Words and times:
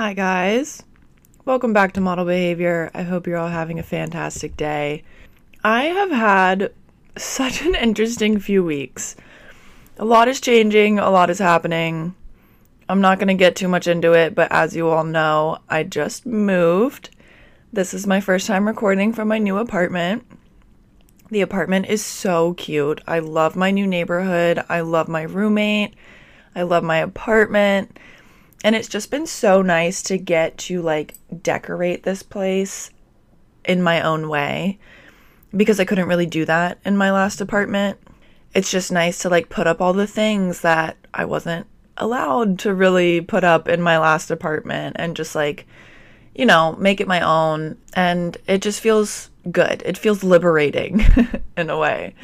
Hi, 0.00 0.14
guys. 0.14 0.82
Welcome 1.44 1.74
back 1.74 1.92
to 1.92 2.00
Model 2.00 2.24
Behavior. 2.24 2.90
I 2.94 3.02
hope 3.02 3.26
you're 3.26 3.36
all 3.36 3.48
having 3.48 3.78
a 3.78 3.82
fantastic 3.82 4.56
day. 4.56 5.04
I 5.62 5.82
have 5.84 6.10
had 6.10 6.72
such 7.18 7.60
an 7.60 7.74
interesting 7.74 8.38
few 8.38 8.64
weeks. 8.64 9.14
A 9.98 10.06
lot 10.06 10.26
is 10.26 10.40
changing, 10.40 10.98
a 10.98 11.10
lot 11.10 11.28
is 11.28 11.38
happening. 11.38 12.14
I'm 12.88 13.02
not 13.02 13.18
going 13.18 13.28
to 13.28 13.34
get 13.34 13.56
too 13.56 13.68
much 13.68 13.86
into 13.86 14.14
it, 14.14 14.34
but 14.34 14.50
as 14.50 14.74
you 14.74 14.88
all 14.88 15.04
know, 15.04 15.58
I 15.68 15.82
just 15.82 16.24
moved. 16.24 17.10
This 17.70 17.92
is 17.92 18.06
my 18.06 18.22
first 18.22 18.46
time 18.46 18.66
recording 18.66 19.12
from 19.12 19.28
my 19.28 19.36
new 19.36 19.58
apartment. 19.58 20.24
The 21.30 21.42
apartment 21.42 21.88
is 21.90 22.02
so 22.02 22.54
cute. 22.54 23.02
I 23.06 23.18
love 23.18 23.54
my 23.54 23.70
new 23.70 23.86
neighborhood. 23.86 24.64
I 24.66 24.80
love 24.80 25.08
my 25.08 25.24
roommate. 25.24 25.92
I 26.56 26.62
love 26.62 26.84
my 26.84 26.96
apartment. 26.96 27.98
And 28.62 28.76
it's 28.76 28.88
just 28.88 29.10
been 29.10 29.26
so 29.26 29.62
nice 29.62 30.02
to 30.04 30.18
get 30.18 30.58
to 30.58 30.82
like 30.82 31.14
decorate 31.42 32.02
this 32.02 32.22
place 32.22 32.90
in 33.64 33.82
my 33.82 34.02
own 34.02 34.28
way 34.28 34.78
because 35.56 35.80
I 35.80 35.84
couldn't 35.84 36.08
really 36.08 36.26
do 36.26 36.44
that 36.44 36.78
in 36.84 36.96
my 36.96 37.10
last 37.10 37.40
apartment. 37.40 37.98
It's 38.54 38.70
just 38.70 38.92
nice 38.92 39.18
to 39.20 39.28
like 39.28 39.48
put 39.48 39.66
up 39.66 39.80
all 39.80 39.92
the 39.92 40.06
things 40.06 40.60
that 40.60 40.96
I 41.14 41.24
wasn't 41.24 41.66
allowed 41.96 42.58
to 42.60 42.74
really 42.74 43.20
put 43.20 43.44
up 43.44 43.68
in 43.68 43.80
my 43.80 43.98
last 43.98 44.30
apartment 44.30 44.96
and 44.98 45.16
just 45.16 45.34
like, 45.34 45.66
you 46.34 46.46
know, 46.46 46.74
make 46.78 47.00
it 47.00 47.08
my 47.08 47.20
own. 47.20 47.76
And 47.94 48.36
it 48.46 48.62
just 48.62 48.80
feels 48.80 49.30
good. 49.50 49.82
It 49.84 49.98
feels 49.98 50.22
liberating 50.22 51.04
in 51.56 51.70
a 51.70 51.78
way. 51.78 52.14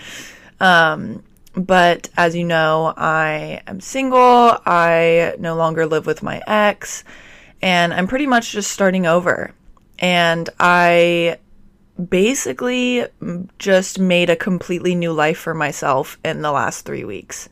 Um, 0.61 1.23
but 1.57 2.11
as 2.17 2.37
you 2.37 2.45
know, 2.45 2.93
I 2.97 3.63
am 3.67 3.81
single. 3.81 4.59
I 4.67 5.35
no 5.39 5.57
longer 5.57 5.87
live 5.87 6.07
with 6.07 6.23
my 6.23 6.43
ex. 6.47 7.03
And 7.63 7.95
I'm 7.95 8.07
pretty 8.07 8.27
much 8.27 8.53
just 8.53 8.71
starting 8.71 9.07
over. 9.07 9.55
And 9.99 10.49
I 10.61 11.39
basically 12.09 13.07
just 13.59 13.99
made 13.99 14.29
a 14.29 14.37
completely 14.37 14.95
new 14.95 15.13
life 15.13 15.39
for 15.39 15.55
myself 15.55 16.19
in 16.23 16.43
the 16.43 16.53
last 16.53 16.85
three 16.85 17.05
weeks. 17.05 17.49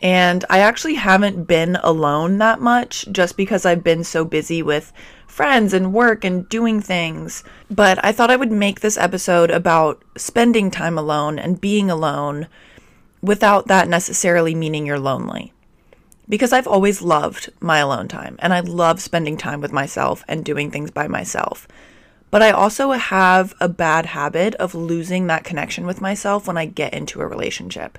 And 0.00 0.44
I 0.50 0.58
actually 0.58 0.94
haven't 0.94 1.44
been 1.44 1.76
alone 1.76 2.36
that 2.38 2.60
much 2.60 3.06
just 3.10 3.38
because 3.38 3.64
I've 3.64 3.82
been 3.82 4.04
so 4.04 4.26
busy 4.26 4.62
with 4.62 4.92
friends 5.26 5.72
and 5.72 5.94
work 5.94 6.22
and 6.24 6.46
doing 6.50 6.82
things. 6.82 7.42
But 7.70 8.04
I 8.04 8.12
thought 8.12 8.30
I 8.30 8.36
would 8.36 8.52
make 8.52 8.80
this 8.80 8.98
episode 8.98 9.50
about 9.50 10.02
spending 10.18 10.70
time 10.70 10.98
alone 10.98 11.38
and 11.38 11.58
being 11.58 11.90
alone 11.90 12.48
without 13.22 13.66
that 13.68 13.88
necessarily 13.88 14.54
meaning 14.54 14.86
you're 14.86 14.98
lonely. 14.98 15.52
Because 16.28 16.52
I've 16.52 16.66
always 16.66 17.02
loved 17.02 17.50
my 17.60 17.78
alone 17.78 18.08
time 18.08 18.36
and 18.40 18.52
I 18.52 18.60
love 18.60 19.00
spending 19.00 19.36
time 19.36 19.60
with 19.60 19.72
myself 19.72 20.24
and 20.26 20.44
doing 20.44 20.70
things 20.70 20.90
by 20.90 21.06
myself. 21.06 21.68
But 22.30 22.42
I 22.42 22.50
also 22.50 22.90
have 22.92 23.54
a 23.60 23.68
bad 23.68 24.06
habit 24.06 24.54
of 24.56 24.74
losing 24.74 25.26
that 25.26 25.44
connection 25.44 25.86
with 25.86 26.00
myself 26.00 26.46
when 26.46 26.58
I 26.58 26.66
get 26.66 26.92
into 26.92 27.20
a 27.20 27.26
relationship. 27.26 27.98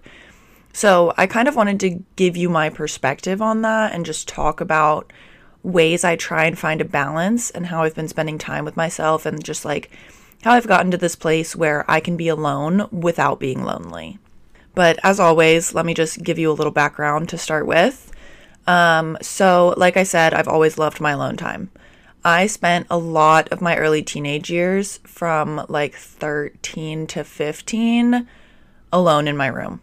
So 0.74 1.14
I 1.18 1.26
kind 1.26 1.48
of 1.48 1.56
wanted 1.56 1.80
to 1.80 2.04
give 2.16 2.38
you 2.38 2.50
my 2.50 2.70
perspective 2.70 3.42
on 3.42 3.62
that 3.62 3.94
and 3.94 4.06
just 4.06 4.28
talk 4.28 4.62
about 4.62 5.12
ways 5.64 6.04
I 6.04 6.16
try 6.16 6.46
and 6.46 6.58
find 6.58 6.82
a 6.82 6.86
balance 6.86 7.50
and 7.50 7.66
how 7.66 7.84
I've 7.84 7.96
been 7.96 8.08
spending 8.08 8.38
time 8.38 8.64
with 8.64 8.78
myself 8.78 9.26
and 9.26 9.44
just 9.44 9.66
like 9.66 9.90
how 10.44 10.54
I've 10.54 10.68
gotten 10.68 10.92
to 10.92 10.98
this 10.98 11.16
place 11.16 11.56
where 11.56 11.90
I 11.90 12.00
can 12.00 12.16
be 12.16 12.28
alone 12.28 12.88
without 12.92 13.40
being 13.40 13.64
lonely. 13.64 14.20
But 14.78 15.00
as 15.02 15.20
always, 15.20 15.74
let 15.74 15.88
me 15.88 15.96
just 15.96 16.22
give 16.22 16.38
you 16.38 16.52
a 16.52 16.54
little 16.54 16.72
background 16.72 17.30
to 17.30 17.38
start 17.40 17.66
with. 17.66 18.12
Um, 18.68 19.18
so, 19.24 19.74
like 19.76 19.98
I 19.98 20.04
said, 20.04 20.36
I've 20.36 20.48
always 20.48 20.78
loved 20.78 21.02
my 21.02 21.14
alone 21.14 21.36
time. 21.36 21.72
I 22.24 22.46
spent 22.46 22.86
a 22.88 22.98
lot 23.00 23.52
of 23.52 23.60
my 23.60 23.76
early 23.76 24.04
teenage 24.04 24.52
years 24.52 25.00
from 25.04 25.66
like 25.68 25.96
13 25.96 27.08
to 27.08 27.24
15 27.24 28.28
alone 28.94 29.28
in 29.28 29.36
my 29.36 29.48
room. 29.48 29.82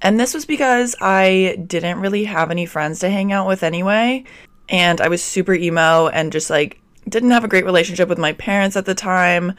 And 0.00 0.20
this 0.20 0.32
was 0.32 0.44
because 0.44 0.94
I 1.00 1.64
didn't 1.66 1.98
really 1.98 2.22
have 2.22 2.52
any 2.52 2.66
friends 2.66 3.00
to 3.00 3.10
hang 3.10 3.32
out 3.32 3.48
with 3.48 3.64
anyway. 3.64 4.22
And 4.68 5.00
I 5.00 5.08
was 5.08 5.24
super 5.24 5.54
emo 5.54 6.06
and 6.06 6.30
just 6.30 6.50
like 6.50 6.80
didn't 7.08 7.32
have 7.32 7.42
a 7.42 7.48
great 7.48 7.64
relationship 7.64 8.08
with 8.08 8.18
my 8.18 8.34
parents 8.34 8.76
at 8.76 8.84
the 8.84 8.94
time. 8.94 9.54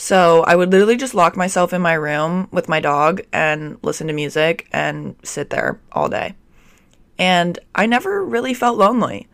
So 0.00 0.44
I 0.44 0.54
would 0.54 0.70
literally 0.70 0.96
just 0.96 1.16
lock 1.16 1.36
myself 1.36 1.72
in 1.72 1.82
my 1.82 1.94
room 1.94 2.46
with 2.52 2.68
my 2.68 2.78
dog 2.78 3.20
and 3.32 3.78
listen 3.82 4.06
to 4.06 4.12
music 4.12 4.68
and 4.72 5.16
sit 5.24 5.50
there 5.50 5.80
all 5.90 6.08
day. 6.08 6.36
And 7.18 7.58
I 7.74 7.86
never 7.86 8.24
really 8.24 8.54
felt 8.54 8.78
lonely. 8.78 9.26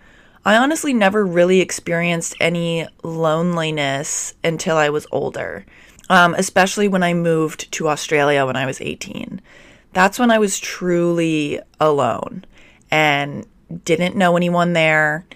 I 0.43 0.57
honestly 0.57 0.95
never 0.95 1.27
really 1.27 1.61
experienced 1.61 2.35
any 2.41 2.89
loneliness 3.03 4.33
until 4.43 4.79
I 4.79 4.89
was 4.89 5.07
older, 5.13 5.67
um, 6.09 6.35
especially 6.35 6.89
when 6.89 7.03
I 7.03 7.13
moved 7.13 7.71
to 7.73 7.91
Australia 7.91 8.47
when 8.47 8.57
I 8.57 8.65
was 8.65 8.81
18. 8.81 9.43
That's 9.93 10.19
when 10.19 10.31
I 10.31 10.39
was 10.39 10.59
truly 10.59 11.61
alone 11.79 12.47
and 12.91 13.47
didn't 13.85 14.17
know 14.17 14.35
anyone 14.35 14.73
there 14.73 15.27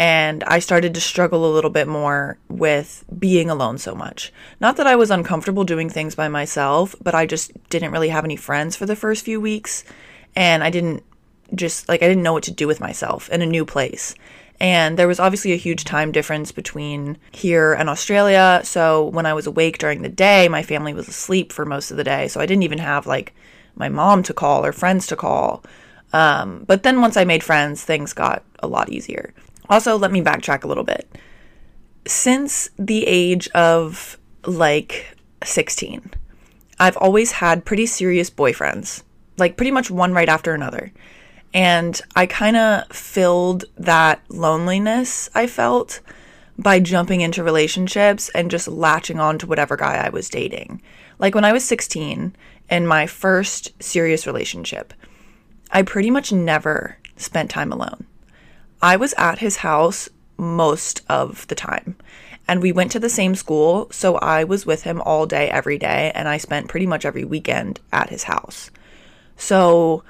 and 0.00 0.42
I 0.44 0.60
started 0.60 0.94
to 0.94 1.00
struggle 1.00 1.44
a 1.44 1.52
little 1.52 1.68
bit 1.68 1.86
more 1.86 2.38
with 2.48 3.04
being 3.18 3.50
alone 3.50 3.76
so 3.76 3.94
much. 3.94 4.32
Not 4.58 4.78
that 4.78 4.86
I 4.86 4.96
was 4.96 5.10
uncomfortable 5.10 5.62
doing 5.62 5.90
things 5.90 6.14
by 6.14 6.26
myself, 6.26 6.96
but 7.02 7.14
I 7.14 7.26
just 7.26 7.52
didn't 7.68 7.92
really 7.92 8.08
have 8.08 8.24
any 8.24 8.36
friends 8.36 8.76
for 8.76 8.86
the 8.86 8.96
first 8.96 9.26
few 9.26 9.38
weeks, 9.42 9.84
and 10.34 10.64
I 10.64 10.70
didn't 10.70 11.02
just 11.54 11.86
like 11.86 12.02
I 12.02 12.08
didn't 12.08 12.22
know 12.22 12.32
what 12.32 12.44
to 12.44 12.50
do 12.50 12.66
with 12.66 12.80
myself 12.80 13.28
in 13.28 13.42
a 13.42 13.46
new 13.46 13.66
place. 13.66 14.14
And 14.58 14.98
there 14.98 15.08
was 15.08 15.20
obviously 15.20 15.52
a 15.52 15.56
huge 15.56 15.84
time 15.84 16.12
difference 16.12 16.50
between 16.50 17.18
here 17.32 17.74
and 17.74 17.90
Australia. 17.90 18.62
So 18.64 19.04
when 19.04 19.26
I 19.26 19.34
was 19.34 19.46
awake 19.46 19.76
during 19.76 20.00
the 20.00 20.08
day, 20.08 20.48
my 20.48 20.62
family 20.62 20.94
was 20.94 21.08
asleep 21.08 21.52
for 21.52 21.66
most 21.66 21.90
of 21.90 21.98
the 21.98 22.04
day. 22.04 22.26
So 22.28 22.40
I 22.40 22.46
didn't 22.46 22.62
even 22.62 22.78
have 22.78 23.06
like 23.06 23.34
my 23.74 23.90
mom 23.90 24.22
to 24.22 24.34
call 24.34 24.64
or 24.64 24.72
friends 24.72 25.06
to 25.08 25.16
call. 25.16 25.62
Um, 26.14 26.64
but 26.66 26.84
then 26.84 27.02
once 27.02 27.18
I 27.18 27.24
made 27.24 27.44
friends, 27.44 27.84
things 27.84 28.14
got 28.14 28.44
a 28.60 28.66
lot 28.66 28.88
easier. 28.88 29.34
Also, 29.70 29.96
let 29.96 30.12
me 30.12 30.20
backtrack 30.20 30.64
a 30.64 30.68
little 30.68 30.84
bit. 30.84 31.08
Since 32.06 32.70
the 32.76 33.06
age 33.06 33.48
of 33.50 34.18
like 34.44 35.16
16, 35.44 36.10
I've 36.78 36.96
always 36.96 37.32
had 37.32 37.64
pretty 37.64 37.86
serious 37.86 38.30
boyfriends, 38.30 39.04
like 39.38 39.56
pretty 39.56 39.70
much 39.70 39.90
one 39.90 40.12
right 40.12 40.28
after 40.28 40.52
another. 40.52 40.92
And 41.54 42.00
I 42.16 42.26
kind 42.26 42.56
of 42.56 42.88
filled 42.88 43.64
that 43.76 44.22
loneliness 44.28 45.30
I 45.34 45.46
felt 45.46 46.00
by 46.58 46.80
jumping 46.80 47.20
into 47.20 47.42
relationships 47.42 48.28
and 48.34 48.50
just 48.50 48.68
latching 48.68 49.18
on 49.18 49.38
to 49.38 49.46
whatever 49.46 49.76
guy 49.76 49.96
I 49.96 50.10
was 50.10 50.28
dating. 50.28 50.82
Like 51.18 51.34
when 51.34 51.44
I 51.44 51.52
was 51.52 51.64
16 51.64 52.34
in 52.70 52.86
my 52.86 53.06
first 53.06 53.82
serious 53.82 54.26
relationship, 54.26 54.92
I 55.70 55.82
pretty 55.82 56.10
much 56.10 56.32
never 56.32 56.98
spent 57.16 57.50
time 57.50 57.72
alone. 57.72 58.06
I 58.82 58.96
was 58.96 59.14
at 59.18 59.38
his 59.38 59.58
house 59.58 60.08
most 60.36 61.02
of 61.08 61.46
the 61.48 61.54
time. 61.54 61.96
And 62.48 62.60
we 62.60 62.72
went 62.72 62.90
to 62.92 62.98
the 62.98 63.08
same 63.08 63.34
school, 63.34 63.88
so 63.92 64.16
I 64.16 64.42
was 64.42 64.66
with 64.66 64.82
him 64.82 65.00
all 65.02 65.26
day, 65.26 65.48
every 65.50 65.78
day, 65.78 66.10
and 66.14 66.26
I 66.26 66.36
spent 66.38 66.68
pretty 66.68 66.86
much 66.86 67.04
every 67.04 67.24
weekend 67.24 67.78
at 67.92 68.10
his 68.10 68.24
house. 68.24 68.70
So 69.36 70.02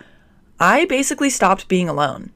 I 0.59 0.87
basically 0.87 1.31
stopped 1.31 1.69
being 1.69 1.89
alone. 1.89 2.31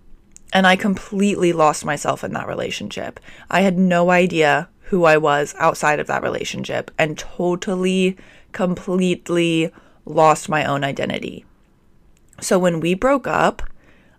And 0.52 0.66
I 0.66 0.76
completely 0.76 1.52
lost 1.52 1.84
myself 1.84 2.22
in 2.22 2.32
that 2.34 2.46
relationship. 2.46 3.18
I 3.50 3.62
had 3.62 3.78
no 3.78 4.10
idea 4.10 4.68
who 4.82 5.04
I 5.04 5.16
was 5.16 5.54
outside 5.58 5.98
of 5.98 6.06
that 6.06 6.22
relationship 6.22 6.90
and 6.98 7.18
totally, 7.18 8.16
completely 8.52 9.72
lost 10.04 10.48
my 10.48 10.64
own 10.64 10.84
identity. 10.84 11.44
So 12.40 12.58
when 12.58 12.78
we 12.78 12.94
broke 12.94 13.26
up, 13.26 13.62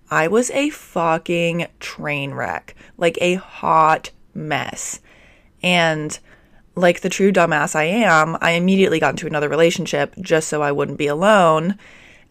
I 0.10 0.28
was 0.28 0.52
a 0.52 0.70
fucking 0.70 1.68
train 1.80 2.34
wreck, 2.34 2.76
like 2.98 3.18
a 3.22 3.36
hot 3.36 4.12
mess. 4.34 5.00
And 5.64 6.18
like 6.76 7.02
the 7.02 7.10
true 7.10 7.32
dumbass 7.32 7.76
I 7.76 7.86
am, 7.86 8.38
I 8.42 8.52
immediately 8.52 9.00
got 9.00 9.12
into 9.12 9.28
another 9.28 9.50
relationship 9.50 10.14
just 10.20 10.48
so 10.48 10.62
I 10.62 10.72
wouldn't 10.72 10.98
be 10.98 11.08
alone. 11.08 11.78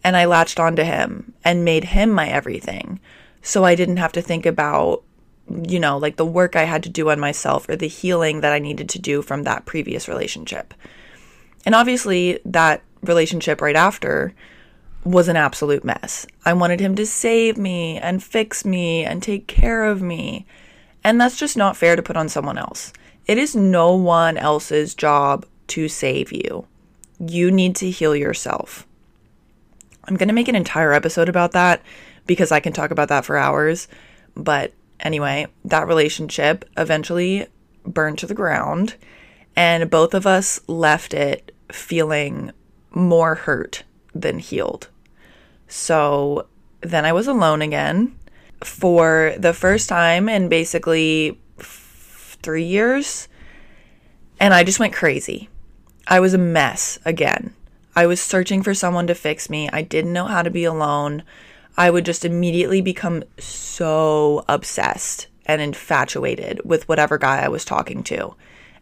And 0.03 0.15
I 0.15 0.25
latched 0.25 0.59
onto 0.59 0.83
him 0.83 1.33
and 1.43 1.65
made 1.65 1.85
him 1.85 2.11
my 2.11 2.29
everything. 2.29 2.99
So 3.41 3.63
I 3.63 3.75
didn't 3.75 3.97
have 3.97 4.11
to 4.13 4.21
think 4.21 4.45
about, 4.45 5.03
you 5.49 5.79
know, 5.79 5.97
like 5.97 6.15
the 6.15 6.25
work 6.25 6.55
I 6.55 6.63
had 6.63 6.83
to 6.83 6.89
do 6.89 7.09
on 7.09 7.19
myself 7.19 7.67
or 7.67 7.75
the 7.75 7.87
healing 7.87 8.41
that 8.41 8.53
I 8.53 8.59
needed 8.59 8.87
to 8.89 8.99
do 8.99 9.21
from 9.21 9.43
that 9.43 9.65
previous 9.65 10.07
relationship. 10.07 10.73
And 11.65 11.73
obviously, 11.73 12.39
that 12.45 12.83
relationship 13.01 13.61
right 13.61 13.75
after 13.75 14.33
was 15.05 15.27
an 15.27 15.37
absolute 15.37 15.85
mess. 15.85 16.25
I 16.43 16.53
wanted 16.53 16.81
him 16.81 16.95
to 16.95 17.05
save 17.05 17.57
me 17.57 17.97
and 17.97 18.21
fix 18.21 18.65
me 18.65 19.05
and 19.05 19.23
take 19.23 19.47
care 19.47 19.85
of 19.85 20.01
me. 20.01 20.45
And 21.03 21.21
that's 21.21 21.37
just 21.37 21.55
not 21.55 21.77
fair 21.77 21.95
to 21.95 22.03
put 22.03 22.17
on 22.17 22.27
someone 22.27 22.57
else. 22.57 22.91
It 23.27 23.37
is 23.37 23.55
no 23.55 23.95
one 23.95 24.37
else's 24.37 24.93
job 24.93 25.45
to 25.67 25.87
save 25.87 26.33
you. 26.33 26.67
You 27.19 27.51
need 27.51 27.75
to 27.77 27.89
heal 27.89 28.15
yourself. 28.15 28.85
I'm 30.03 30.17
going 30.17 30.27
to 30.27 30.33
make 30.33 30.47
an 30.47 30.55
entire 30.55 30.91
episode 30.91 31.29
about 31.29 31.53
that 31.53 31.81
because 32.25 32.51
I 32.51 32.59
can 32.59 32.73
talk 32.73 32.91
about 32.91 33.09
that 33.09 33.25
for 33.25 33.37
hours, 33.37 33.87
but 34.35 34.73
Anyway, 34.99 35.47
that 35.63 35.87
relationship 35.87 36.65
eventually 36.77 37.47
burned 37.85 38.17
to 38.19 38.25
the 38.25 38.33
ground, 38.33 38.95
and 39.55 39.89
both 39.89 40.13
of 40.13 40.25
us 40.25 40.59
left 40.67 41.13
it 41.13 41.51
feeling 41.71 42.51
more 42.91 43.35
hurt 43.35 43.83
than 44.13 44.39
healed. 44.39 44.89
So 45.67 46.47
then 46.81 47.05
I 47.05 47.13
was 47.13 47.27
alone 47.27 47.61
again 47.61 48.17
for 48.63 49.33
the 49.37 49.53
first 49.53 49.89
time 49.89 50.29
in 50.29 50.49
basically 50.49 51.39
f- 51.59 52.37
three 52.41 52.63
years. 52.63 53.27
And 54.39 54.53
I 54.53 54.63
just 54.63 54.79
went 54.79 54.93
crazy. 54.93 55.49
I 56.07 56.19
was 56.19 56.33
a 56.33 56.39
mess 56.39 56.99
again. 57.05 57.53
I 57.95 58.05
was 58.05 58.21
searching 58.21 58.61
for 58.61 58.73
someone 58.73 59.07
to 59.07 59.15
fix 59.15 59.49
me. 59.49 59.69
I 59.71 59.81
didn't 59.81 60.13
know 60.13 60.25
how 60.25 60.41
to 60.41 60.49
be 60.49 60.65
alone. 60.65 61.23
I 61.77 61.89
would 61.89 62.05
just 62.05 62.25
immediately 62.25 62.81
become 62.81 63.23
so 63.37 64.43
obsessed 64.47 65.27
and 65.45 65.61
infatuated 65.61 66.61
with 66.65 66.87
whatever 66.87 67.17
guy 67.17 67.41
I 67.43 67.47
was 67.47 67.65
talking 67.65 68.03
to 68.03 68.35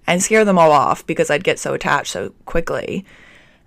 and 0.07 0.21
scare 0.21 0.45
them 0.45 0.57
all 0.57 0.71
off 0.71 1.06
because 1.06 1.29
I'd 1.29 1.44
get 1.44 1.59
so 1.59 1.74
attached 1.74 2.12
so 2.12 2.33
quickly. 2.45 3.06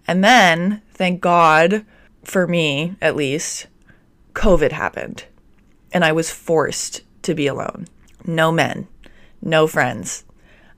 And 0.07 0.23
then, 0.23 0.83
thank 0.93 1.21
God, 1.21 1.85
for 2.27 2.47
me 2.47 2.97
at 3.01 3.17
least, 3.17 3.69
COVID 4.35 4.73
happened 4.73 5.25
and 5.93 6.05
I 6.05 6.13
was 6.13 6.31
forced 6.31 7.03
to 7.23 7.35
be 7.35 7.47
alone. 7.47 7.87
No 8.25 8.51
men, 8.51 8.89
no 9.41 9.67
friends. 9.67 10.25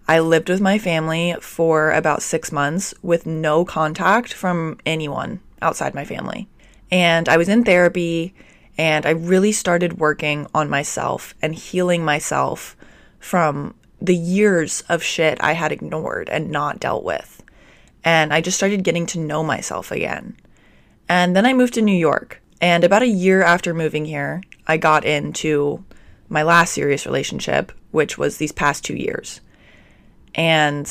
I 0.07 0.21
lived 0.21 0.49
with 0.49 0.61
my 0.61 0.79
family 0.79 1.35
for 1.41 1.91
about 1.91 2.23
six 2.23 2.53
months 2.53 2.95
with 3.03 3.27
no 3.27 3.65
contact 3.65 4.33
from 4.33 4.79
anyone 4.85 5.41
outside 5.61 5.95
my 5.95 6.05
family. 6.05 6.49
And 6.91 7.29
I 7.29 7.37
was 7.37 7.49
in 7.49 7.65
therapy 7.65 8.35
and 8.77 9.07
I 9.07 9.11
really 9.11 9.53
started 9.53 9.99
working 9.99 10.47
on 10.55 10.71
myself 10.71 11.35
and 11.41 11.55
healing 11.55 12.05
myself 12.05 12.77
from 13.19 13.75
the 14.01 14.15
years 14.15 14.83
of 14.89 15.03
shit 15.03 15.39
I 15.41 15.53
had 15.53 15.73
ignored 15.73 16.29
and 16.29 16.51
not 16.51 16.79
dealt 16.79 17.05
with. 17.05 17.43
And 18.05 18.33
I 18.33 18.41
just 18.41 18.57
started 18.57 18.85
getting 18.85 19.07
to 19.07 19.19
know 19.19 19.43
myself 19.43 19.91
again. 19.91 20.37
And 21.09 21.35
then 21.35 21.47
I 21.47 21.53
moved 21.53 21.75
to 21.75 21.83
New 21.83 21.97
York. 21.97 22.43
And 22.61 22.85
about 22.85 23.03
a 23.03 23.09
year 23.09 23.43
after 23.43 23.73
moving 23.73 24.05
here, 24.05 24.43
I 24.67 24.77
got 24.77 25.05
into 25.05 25.85
my 26.29 26.43
last 26.43 26.75
serious 26.75 27.07
relationship, 27.07 27.73
which 27.91 28.19
was 28.19 28.37
these 28.37 28.53
past 28.53 28.85
two 28.85 28.97
years. 28.97 29.41
And 30.35 30.91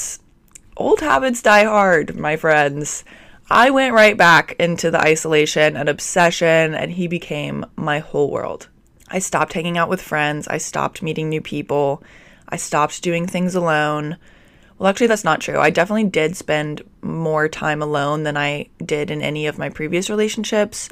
old 0.75 1.01
habits 1.01 1.41
die 1.41 1.65
hard, 1.65 2.17
my 2.17 2.35
friends. 2.35 3.03
I 3.49 3.69
went 3.69 3.93
right 3.93 4.17
back 4.17 4.55
into 4.59 4.91
the 4.91 4.99
isolation 4.99 5.77
and 5.77 5.87
obsession, 5.87 6.73
and 6.73 6.91
he 6.91 7.07
became 7.07 7.65
my 7.75 7.99
whole 7.99 8.31
world. 8.31 8.67
I 9.09 9.19
stopped 9.19 9.53
hanging 9.53 9.77
out 9.77 9.89
with 9.89 10.01
friends. 10.01 10.47
I 10.47 10.57
stopped 10.57 11.01
meeting 11.01 11.29
new 11.29 11.41
people. 11.41 12.03
I 12.49 12.57
stopped 12.57 13.01
doing 13.01 13.25
things 13.27 13.55
alone. 13.55 14.17
Well, 14.77 14.89
actually, 14.89 15.07
that's 15.07 15.23
not 15.23 15.41
true. 15.41 15.59
I 15.59 15.69
definitely 15.69 16.05
did 16.05 16.37
spend 16.37 16.83
more 17.01 17.49
time 17.49 17.81
alone 17.81 18.23
than 18.23 18.37
I 18.37 18.69
did 18.83 19.09
in 19.09 19.21
any 19.21 19.47
of 19.47 19.57
my 19.57 19.69
previous 19.69 20.09
relationships, 20.09 20.89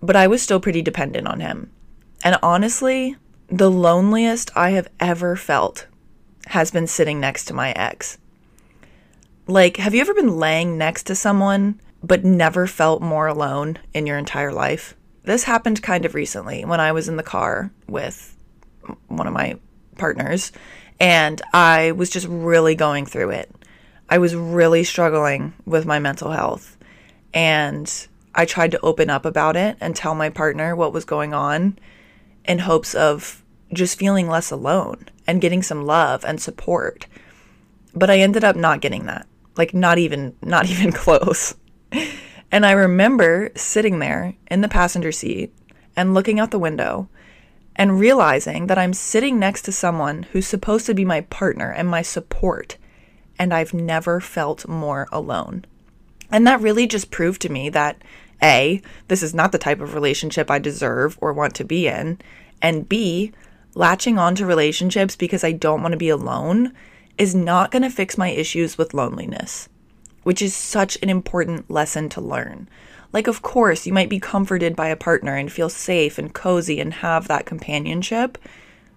but 0.00 0.14
I 0.14 0.28
was 0.28 0.42
still 0.42 0.60
pretty 0.60 0.82
dependent 0.82 1.26
on 1.26 1.40
him. 1.40 1.72
And 2.22 2.38
honestly, 2.42 3.16
the 3.48 3.70
loneliest 3.70 4.56
I 4.56 4.70
have 4.70 4.88
ever 5.00 5.34
felt 5.34 5.86
has 6.46 6.70
been 6.70 6.86
sitting 6.86 7.18
next 7.18 7.46
to 7.46 7.54
my 7.54 7.72
ex. 7.72 8.18
Like, 9.46 9.78
have 9.78 9.94
you 9.94 10.00
ever 10.00 10.14
been 10.14 10.36
laying 10.36 10.78
next 10.78 11.04
to 11.04 11.14
someone 11.16 11.80
but 12.02 12.24
never 12.24 12.66
felt 12.66 13.02
more 13.02 13.26
alone 13.26 13.78
in 13.92 14.06
your 14.06 14.18
entire 14.18 14.52
life? 14.52 14.94
This 15.24 15.44
happened 15.44 15.82
kind 15.82 16.04
of 16.04 16.14
recently 16.14 16.64
when 16.64 16.80
I 16.80 16.92
was 16.92 17.08
in 17.08 17.16
the 17.16 17.22
car 17.22 17.72
with 17.88 18.36
one 19.08 19.26
of 19.26 19.32
my 19.32 19.58
partners 19.98 20.52
and 21.02 21.42
I 21.52 21.90
was 21.90 22.10
just 22.10 22.28
really 22.28 22.76
going 22.76 23.06
through 23.06 23.30
it. 23.30 23.50
I 24.08 24.18
was 24.18 24.36
really 24.36 24.84
struggling 24.84 25.52
with 25.66 25.84
my 25.84 25.98
mental 25.98 26.30
health 26.30 26.78
and 27.34 28.06
I 28.36 28.44
tried 28.44 28.70
to 28.70 28.80
open 28.82 29.10
up 29.10 29.24
about 29.24 29.56
it 29.56 29.76
and 29.80 29.96
tell 29.96 30.14
my 30.14 30.30
partner 30.30 30.76
what 30.76 30.92
was 30.92 31.04
going 31.04 31.34
on 31.34 31.76
in 32.44 32.60
hopes 32.60 32.94
of 32.94 33.42
just 33.72 33.98
feeling 33.98 34.28
less 34.28 34.52
alone 34.52 35.08
and 35.26 35.40
getting 35.40 35.62
some 35.64 35.84
love 35.84 36.24
and 36.24 36.40
support. 36.40 37.08
But 37.94 38.08
I 38.08 38.20
ended 38.20 38.44
up 38.44 38.54
not 38.54 38.80
getting 38.80 39.06
that. 39.06 39.26
Like 39.56 39.74
not 39.74 39.98
even 39.98 40.36
not 40.40 40.66
even 40.70 40.92
close. 40.92 41.56
And 42.52 42.64
I 42.64 42.72
remember 42.72 43.50
sitting 43.56 43.98
there 43.98 44.36
in 44.48 44.60
the 44.60 44.68
passenger 44.68 45.10
seat 45.10 45.52
and 45.96 46.14
looking 46.14 46.38
out 46.38 46.52
the 46.52 46.60
window 46.60 47.08
and 47.76 47.98
realizing 47.98 48.66
that 48.66 48.78
I'm 48.78 48.92
sitting 48.92 49.38
next 49.38 49.62
to 49.62 49.72
someone 49.72 50.24
who's 50.24 50.46
supposed 50.46 50.86
to 50.86 50.94
be 50.94 51.04
my 51.04 51.22
partner 51.22 51.70
and 51.70 51.88
my 51.88 52.02
support, 52.02 52.76
and 53.38 53.52
I've 53.52 53.74
never 53.74 54.20
felt 54.20 54.68
more 54.68 55.08
alone. 55.10 55.64
And 56.30 56.46
that 56.46 56.60
really 56.60 56.86
just 56.86 57.10
proved 57.10 57.40
to 57.42 57.52
me 57.52 57.68
that 57.70 58.02
A, 58.42 58.82
this 59.08 59.22
is 59.22 59.34
not 59.34 59.52
the 59.52 59.58
type 59.58 59.80
of 59.80 59.94
relationship 59.94 60.50
I 60.50 60.58
deserve 60.58 61.18
or 61.20 61.32
want 61.32 61.54
to 61.56 61.64
be 61.64 61.88
in, 61.88 62.18
and 62.60 62.88
B, 62.88 63.32
latching 63.74 64.18
on 64.18 64.34
to 64.36 64.46
relationships 64.46 65.16
because 65.16 65.44
I 65.44 65.52
don't 65.52 65.82
want 65.82 65.92
to 65.92 65.98
be 65.98 66.08
alone 66.08 66.72
is 67.18 67.34
not 67.34 67.70
going 67.70 67.82
to 67.82 67.90
fix 67.90 68.18
my 68.18 68.28
issues 68.28 68.78
with 68.78 68.94
loneliness, 68.94 69.68
which 70.22 70.42
is 70.42 70.54
such 70.54 70.98
an 71.02 71.10
important 71.10 71.70
lesson 71.70 72.08
to 72.10 72.20
learn. 72.20 72.68
Like, 73.12 73.26
of 73.26 73.42
course, 73.42 73.86
you 73.86 73.92
might 73.92 74.08
be 74.08 74.18
comforted 74.18 74.74
by 74.74 74.88
a 74.88 74.96
partner 74.96 75.36
and 75.36 75.52
feel 75.52 75.68
safe 75.68 76.18
and 76.18 76.32
cozy 76.32 76.80
and 76.80 76.94
have 76.94 77.28
that 77.28 77.46
companionship. 77.46 78.38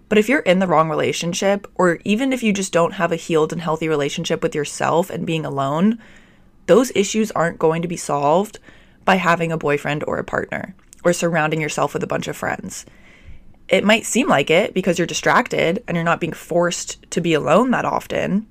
But 0.08 0.18
if 0.18 0.30
you're 0.30 0.40
in 0.40 0.60
the 0.60 0.68
wrong 0.68 0.90
relationship, 0.90 1.68
or 1.76 2.00
even 2.06 2.32
if 2.32 2.44
you 2.44 2.54
just 2.54 2.72
don't 2.72 2.94
have 2.94 3.12
a 3.12 3.18
healed 3.18 3.52
and 3.52 3.62
healthy 3.62 3.90
relationship 3.90 4.42
with 4.42 4.56
yourself 4.56 5.10
and 5.10 5.26
being 5.26 5.46
alone, 5.46 6.00
those 6.68 6.92
issues 6.96 7.32
aren't 7.32 7.60
going 7.60 7.82
to 7.82 7.88
be 7.88 7.98
solved 7.98 8.60
by 9.04 9.16
having 9.16 9.52
a 9.52 9.58
boyfriend 9.58 10.04
or 10.08 10.18
a 10.18 10.24
partner 10.24 10.76
or 11.04 11.14
surrounding 11.14 11.62
yourself 11.62 11.94
with 11.94 12.04
a 12.04 12.08
bunch 12.08 12.28
of 12.28 12.38
friends. 12.38 12.86
It 13.68 13.84
might 13.84 14.06
seem 14.06 14.28
like 14.28 14.50
it 14.50 14.74
because 14.74 14.98
you're 14.98 15.08
distracted 15.08 15.84
and 15.88 15.96
you're 15.96 16.04
not 16.04 16.20
being 16.20 16.34
forced 16.34 17.10
to 17.12 17.22
be 17.22 17.34
alone 17.34 17.72
that 17.72 17.86
often, 17.86 18.48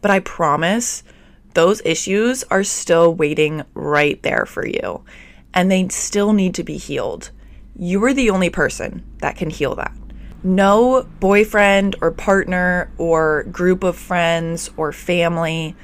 but 0.00 0.10
I 0.10 0.20
promise 0.20 1.02
those 1.54 1.80
issues 1.84 2.44
are 2.44 2.64
still 2.64 3.14
waiting 3.14 3.64
right 3.74 4.22
there 4.22 4.44
for 4.46 4.66
you 4.66 5.04
and 5.54 5.70
they 5.70 5.88
still 5.88 6.32
need 6.32 6.54
to 6.56 6.64
be 6.64 6.76
healed. 6.76 7.30
You 7.76 8.02
are 8.04 8.12
the 8.12 8.30
only 8.30 8.50
person 8.50 9.04
that 9.18 9.36
can 9.36 9.50
heal 9.50 9.74
that. 9.76 9.92
No 10.42 11.06
boyfriend 11.20 11.96
or 12.00 12.10
partner 12.10 12.90
or 12.98 13.44
group 13.44 13.82
of 13.82 13.96
friends 13.96 14.70
or 14.76 14.92
family 14.92 15.74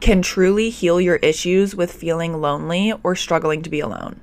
can 0.00 0.22
truly 0.22 0.70
heal 0.70 1.00
your 1.00 1.16
issues 1.16 1.74
with 1.74 1.92
feeling 1.92 2.40
lonely 2.40 2.92
or 3.02 3.16
struggling 3.16 3.62
to 3.62 3.70
be 3.70 3.80
alone. 3.80 4.20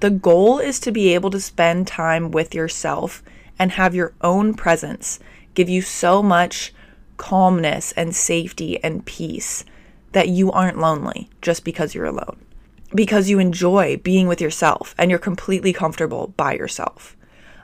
The 0.00 0.10
goal 0.10 0.58
is 0.58 0.80
to 0.80 0.92
be 0.92 1.14
able 1.14 1.30
to 1.30 1.40
spend 1.40 1.86
time 1.86 2.30
with 2.30 2.54
yourself 2.54 3.22
and 3.58 3.72
have 3.72 3.94
your 3.94 4.14
own 4.22 4.54
presence 4.54 5.20
give 5.54 5.68
you 5.68 5.82
so 5.82 6.22
much 6.22 6.72
calmness 7.16 7.92
and 7.92 8.14
safety 8.14 8.82
and 8.82 9.04
peace 9.04 9.64
that 10.12 10.28
you 10.28 10.50
aren't 10.52 10.78
lonely 10.78 11.28
just 11.42 11.64
because 11.64 11.94
you're 11.94 12.04
alone. 12.04 12.38
Because 12.94 13.28
you 13.28 13.38
enjoy 13.38 13.98
being 13.98 14.28
with 14.28 14.40
yourself 14.40 14.94
and 14.96 15.10
you're 15.10 15.18
completely 15.18 15.72
comfortable 15.72 16.32
by 16.36 16.54
yourself. 16.54 17.16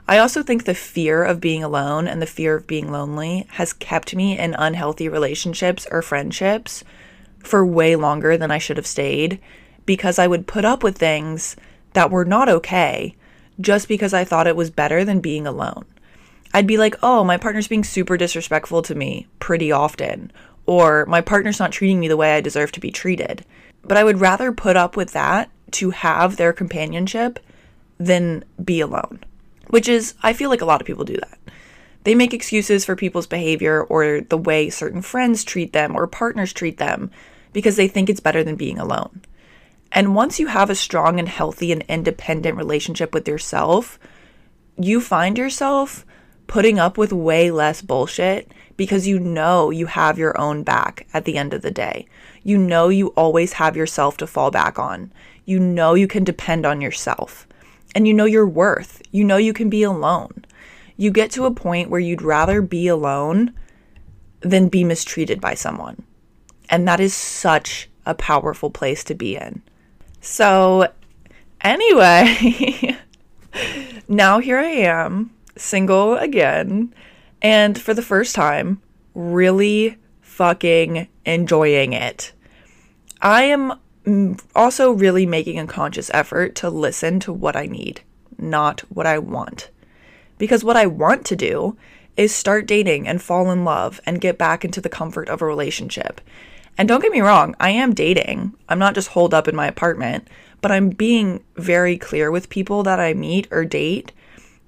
I 0.07 0.19
also 0.19 0.43
think 0.43 0.65
the 0.65 0.75
fear 0.75 1.23
of 1.23 1.41
being 1.41 1.63
alone 1.63 2.07
and 2.07 2.21
the 2.21 2.27
fear 2.27 2.55
of 2.55 2.67
being 2.67 2.91
lonely 2.91 3.47
has 3.51 3.73
kept 3.73 4.15
me 4.15 4.37
in 4.37 4.53
unhealthy 4.53 5.09
relationships 5.09 5.87
or 5.89 6.03
friendships 6.03 6.83
for 7.39 7.65
way 7.65 7.95
longer 7.95 8.37
than 8.37 8.51
I 8.51 8.59
should 8.59 8.77
have 8.77 8.85
stayed 8.85 9.39
because 9.85 10.19
I 10.19 10.27
would 10.27 10.47
put 10.47 10.65
up 10.65 10.83
with 10.83 10.97
things 10.97 11.55
that 11.93 12.11
were 12.11 12.25
not 12.25 12.49
okay 12.49 13.15
just 13.59 13.87
because 13.87 14.13
I 14.13 14.23
thought 14.23 14.47
it 14.47 14.55
was 14.55 14.69
better 14.69 15.03
than 15.03 15.21
being 15.21 15.47
alone. 15.47 15.85
I'd 16.53 16.67
be 16.67 16.77
like, 16.77 16.95
oh, 17.01 17.23
my 17.23 17.37
partner's 17.37 17.67
being 17.67 17.83
super 17.83 18.15
disrespectful 18.15 18.81
to 18.83 18.95
me 18.95 19.27
pretty 19.39 19.71
often, 19.71 20.31
or 20.65 21.05
my 21.05 21.21
partner's 21.21 21.59
not 21.59 21.71
treating 21.71 21.99
me 21.99 22.07
the 22.07 22.17
way 22.17 22.35
I 22.35 22.41
deserve 22.41 22.71
to 22.73 22.79
be 22.79 22.91
treated. 22.91 23.45
But 23.83 23.97
I 23.97 24.03
would 24.03 24.19
rather 24.19 24.51
put 24.51 24.77
up 24.77 24.97
with 24.97 25.11
that 25.13 25.49
to 25.71 25.91
have 25.91 26.37
their 26.37 26.53
companionship 26.53 27.39
than 27.97 28.43
be 28.63 28.81
alone, 28.81 29.19
which 29.67 29.87
is, 29.87 30.15
I 30.23 30.33
feel 30.33 30.49
like 30.49 30.61
a 30.61 30.65
lot 30.65 30.81
of 30.81 30.87
people 30.87 31.05
do 31.05 31.17
that. 31.17 31.37
They 32.03 32.15
make 32.15 32.33
excuses 32.33 32.85
for 32.85 32.95
people's 32.95 33.27
behavior 33.27 33.83
or 33.83 34.21
the 34.21 34.37
way 34.37 34.69
certain 34.69 35.01
friends 35.01 35.43
treat 35.43 35.73
them 35.73 35.95
or 35.95 36.07
partners 36.07 36.53
treat 36.53 36.77
them 36.77 37.11
because 37.51 37.77
they 37.77 37.87
think 37.87 38.09
it's 38.09 38.19
better 38.19 38.43
than 38.43 38.55
being 38.55 38.77
alone. 38.77 39.21
And 39.91 40.15
once 40.15 40.39
you 40.39 40.47
have 40.47 40.69
a 40.69 40.75
strong 40.75 41.19
and 41.19 41.29
healthy 41.29 41.71
and 41.71 41.83
independent 41.87 42.57
relationship 42.57 43.13
with 43.13 43.27
yourself, 43.27 43.97
you 44.77 44.99
find 44.99 45.37
yourself 45.37 46.05
putting 46.47 46.79
up 46.79 46.97
with 46.97 47.13
way 47.13 47.49
less 47.49 47.81
bullshit 47.81 48.51
because 48.77 49.07
you 49.07 49.19
know 49.19 49.69
you 49.69 49.85
have 49.85 50.17
your 50.17 50.39
own 50.39 50.63
back 50.63 51.07
at 51.13 51.25
the 51.25 51.37
end 51.37 51.53
of 51.53 51.61
the 51.61 51.71
day. 51.71 52.07
You 52.43 52.57
know 52.57 52.89
you 52.89 53.07
always 53.09 53.53
have 53.53 53.75
yourself 53.77 54.17
to 54.17 54.27
fall 54.27 54.51
back 54.51 54.77
on. 54.77 55.11
You 55.45 55.59
know 55.59 55.93
you 55.93 56.07
can 56.07 56.23
depend 56.23 56.65
on 56.65 56.81
yourself. 56.81 57.47
And 57.93 58.07
you 58.07 58.13
know 58.13 58.25
your 58.25 58.47
worth. 58.47 59.01
You 59.11 59.23
know 59.23 59.37
you 59.37 59.53
can 59.53 59.69
be 59.69 59.83
alone. 59.83 60.45
you 60.97 61.11
get 61.11 61.31
to 61.31 61.45
a 61.45 61.51
point 61.51 61.89
where 61.89 61.99
you'd 61.99 62.21
rather 62.21 62.61
be 62.61 62.87
alone 62.87 63.53
than 64.39 64.69
be 64.69 64.83
mistreated 64.83 65.41
by 65.41 65.53
someone. 65.53 66.03
And 66.69 66.87
that 66.87 66.99
is 66.99 67.13
such 67.13 67.89
a 68.05 68.13
powerful 68.13 68.69
place 68.69 69.03
to 69.05 69.15
be 69.15 69.35
in. 69.35 69.61
So, 70.21 70.87
anyway, 71.61 72.97
now 74.07 74.39
here 74.39 74.57
I 74.57 74.69
am, 74.69 75.31
single 75.57 76.15
again, 76.15 76.93
and 77.45 77.79
for 77.79 77.93
the 77.93 78.01
first 78.01 78.33
time, 78.33 78.81
really 79.13 79.99
fucking 80.19 81.07
enjoying 81.27 81.93
it. 81.93 82.33
I 83.21 83.43
am 83.43 83.79
also 84.55 84.91
really 84.91 85.27
making 85.27 85.59
a 85.59 85.67
conscious 85.67 86.09
effort 86.11 86.55
to 86.55 86.71
listen 86.71 87.19
to 87.19 87.31
what 87.31 87.55
I 87.55 87.67
need, 87.67 88.01
not 88.39 88.79
what 88.89 89.05
I 89.05 89.19
want. 89.19 89.69
Because 90.39 90.63
what 90.63 90.75
I 90.75 90.87
want 90.87 91.23
to 91.27 91.35
do 91.35 91.77
is 92.17 92.33
start 92.33 92.65
dating 92.65 93.07
and 93.07 93.21
fall 93.21 93.51
in 93.51 93.63
love 93.63 94.01
and 94.07 94.19
get 94.19 94.39
back 94.39 94.65
into 94.65 94.81
the 94.81 94.89
comfort 94.89 95.29
of 95.29 95.43
a 95.43 95.45
relationship. 95.45 96.21
And 96.79 96.87
don't 96.87 97.03
get 97.03 97.11
me 97.11 97.21
wrong, 97.21 97.55
I 97.59 97.69
am 97.69 97.93
dating. 97.93 98.55
I'm 98.67 98.79
not 98.79 98.95
just 98.95 99.09
holed 99.09 99.35
up 99.35 99.47
in 99.47 99.55
my 99.55 99.67
apartment, 99.67 100.27
but 100.61 100.71
I'm 100.71 100.89
being 100.89 101.43
very 101.57 101.95
clear 101.95 102.31
with 102.31 102.49
people 102.49 102.81
that 102.81 102.99
I 102.99 103.13
meet 103.13 103.47
or 103.51 103.65
date 103.65 104.13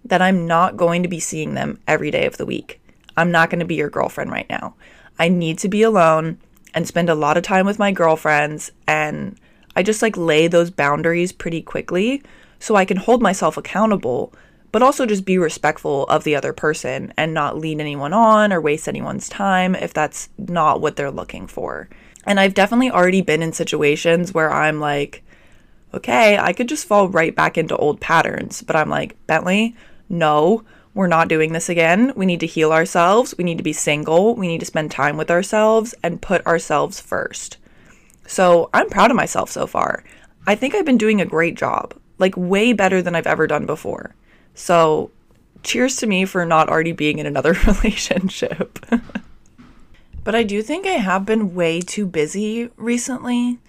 that 0.10 0.22
I'm 0.22 0.48
not 0.48 0.78
going 0.78 1.04
to 1.04 1.10
be 1.10 1.20
seeing 1.20 1.54
them 1.54 1.80
every 1.88 2.12
day 2.12 2.26
of 2.26 2.38
the 2.38 2.46
week. 2.46 2.82
I'm 3.16 3.32
not 3.32 3.50
going 3.50 3.60
to 3.60 3.66
be 3.66 3.76
your 3.76 3.90
girlfriend 3.90 4.32
right 4.32 4.50
now. 4.50 4.76
I 5.20 5.30
need 5.30 5.58
to 5.60 5.68
be 5.68 5.82
alone 5.82 6.38
and 6.74 6.88
spend 6.88 7.10
a 7.10 7.16
lot 7.16 7.38
of 7.38 7.44
time 7.44 7.66
with 7.66 7.80
my 7.80 7.92
girlfriends 7.92 8.72
and 8.88 9.40
I 9.76 9.84
just 9.84 10.02
like 10.02 10.18
lay 10.18 10.48
those 10.48 10.70
boundaries 10.70 11.32
pretty 11.32 11.62
quickly 11.62 12.22
so 12.60 12.76
I 12.76 12.86
can 12.86 12.98
hold 12.98 13.22
myself 13.22 13.58
accountable 13.58 14.34
but 14.72 14.84
also 14.84 15.06
just 15.06 15.26
be 15.26 15.38
respectful 15.38 16.04
of 16.06 16.24
the 16.24 16.36
other 16.36 16.54
person 16.54 17.14
and 17.18 17.34
not 17.34 17.58
lead 17.58 17.80
anyone 17.80 18.14
on 18.14 18.52
or 18.52 18.62
waste 18.62 18.88
anyone's 18.88 19.30
time 19.30 19.76
if 19.76 19.94
that's 19.94 20.30
not 20.38 20.82
what 20.82 20.96
they're 20.96 21.10
looking 21.12 21.48
for. 21.48 21.90
And 22.26 22.40
I've 22.40 22.54
definitely 22.54 22.92
already 22.92 23.22
been 23.22 23.42
in 23.42 23.54
situations 23.54 24.34
where 24.34 24.52
I'm 24.52 24.80
like, 24.80 25.24
okay, 25.94 26.38
I 26.38 26.52
could 26.52 26.68
just 26.68 26.86
fall 26.86 27.08
right 27.08 27.34
back 27.34 27.58
into 27.58 27.78
old 27.78 28.02
patterns, 28.02 28.62
but 28.62 28.76
I'm 28.76 28.90
like, 28.90 29.16
Bentley, 29.26 29.76
no, 30.10 30.64
we're 30.94 31.08
not 31.08 31.28
doing 31.28 31.54
this 31.54 31.70
again. 31.70 32.12
We 32.16 32.26
need 32.26 32.40
to 32.40 32.48
heal 32.48 32.74
ourselves. 32.74 33.36
We 33.38 33.44
need 33.44 33.58
to 33.58 33.64
be 33.64 33.74
single. 33.74 34.36
We 34.36 34.48
need 34.48 34.60
to 34.62 34.66
spend 34.66 34.90
time 34.90 35.16
with 35.16 35.30
ourselves 35.30 35.94
and 36.02 36.22
put 36.22 36.46
ourselves 36.48 37.00
first. 37.00 37.58
So 38.26 38.70
I'm 38.74 38.90
proud 38.90 39.12
of 39.12 39.18
myself 39.18 39.50
so 39.50 39.68
far. 39.68 40.04
I 40.48 40.56
think 40.56 40.74
I've 40.74 40.86
been 40.86 40.98
doing 40.98 41.22
a 41.22 41.26
great 41.26 41.56
job, 41.56 41.94
like 42.18 42.34
way 42.36 42.74
better 42.74 43.02
than 43.02 43.16
I've 43.16 43.28
ever 43.28 43.48
done 43.48 43.66
before. 43.66 44.16
So, 44.56 45.12
cheers 45.62 45.98
to 45.98 46.08
me 46.08 46.26
for 46.26 46.46
not 46.46 46.70
already 46.70 46.94
being 46.94 47.20
in 47.20 47.26
another 47.26 47.54
relationship. 47.68 48.80
but 50.24 50.34
I 50.34 50.44
do 50.44 50.64
think 50.64 50.88
I 50.88 50.92
have 50.92 51.26
been 51.26 51.54
way 51.54 51.80
too 51.82 52.08
busy 52.08 52.70
recently, 52.76 53.60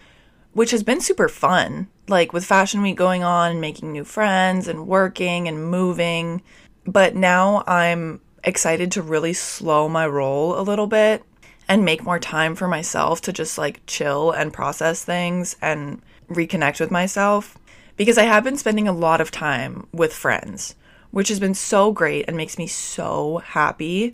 which 0.58 0.72
has 0.72 0.82
been 0.82 1.00
super 1.00 1.28
fun. 1.28 1.86
Like 2.08 2.32
with 2.32 2.44
Fashion 2.44 2.82
Week 2.82 2.96
going 2.96 3.22
on 3.22 3.52
and 3.52 3.60
making 3.60 3.92
new 3.92 4.02
friends 4.02 4.66
and 4.66 4.88
working 4.88 5.46
and 5.46 5.70
moving. 5.70 6.42
But 6.84 7.14
now 7.14 7.62
I'm 7.68 8.20
excited 8.42 8.90
to 8.92 9.02
really 9.02 9.34
slow 9.34 9.88
my 9.88 10.04
roll 10.04 10.58
a 10.58 10.62
little 10.62 10.88
bit 10.88 11.22
and 11.68 11.84
make 11.84 12.02
more 12.02 12.18
time 12.18 12.56
for 12.56 12.66
myself 12.66 13.20
to 13.20 13.32
just 13.32 13.56
like 13.56 13.86
chill 13.86 14.32
and 14.32 14.52
process 14.52 15.04
things 15.04 15.54
and 15.62 16.02
reconnect 16.28 16.80
with 16.80 16.90
myself 16.90 17.56
because 17.96 18.18
I 18.18 18.24
have 18.24 18.42
been 18.42 18.56
spending 18.56 18.88
a 18.88 18.92
lot 18.92 19.20
of 19.20 19.30
time 19.30 19.86
with 19.92 20.12
friends, 20.12 20.74
which 21.12 21.28
has 21.28 21.38
been 21.38 21.54
so 21.54 21.92
great 21.92 22.24
and 22.26 22.36
makes 22.36 22.58
me 22.58 22.66
so 22.66 23.38
happy 23.44 24.12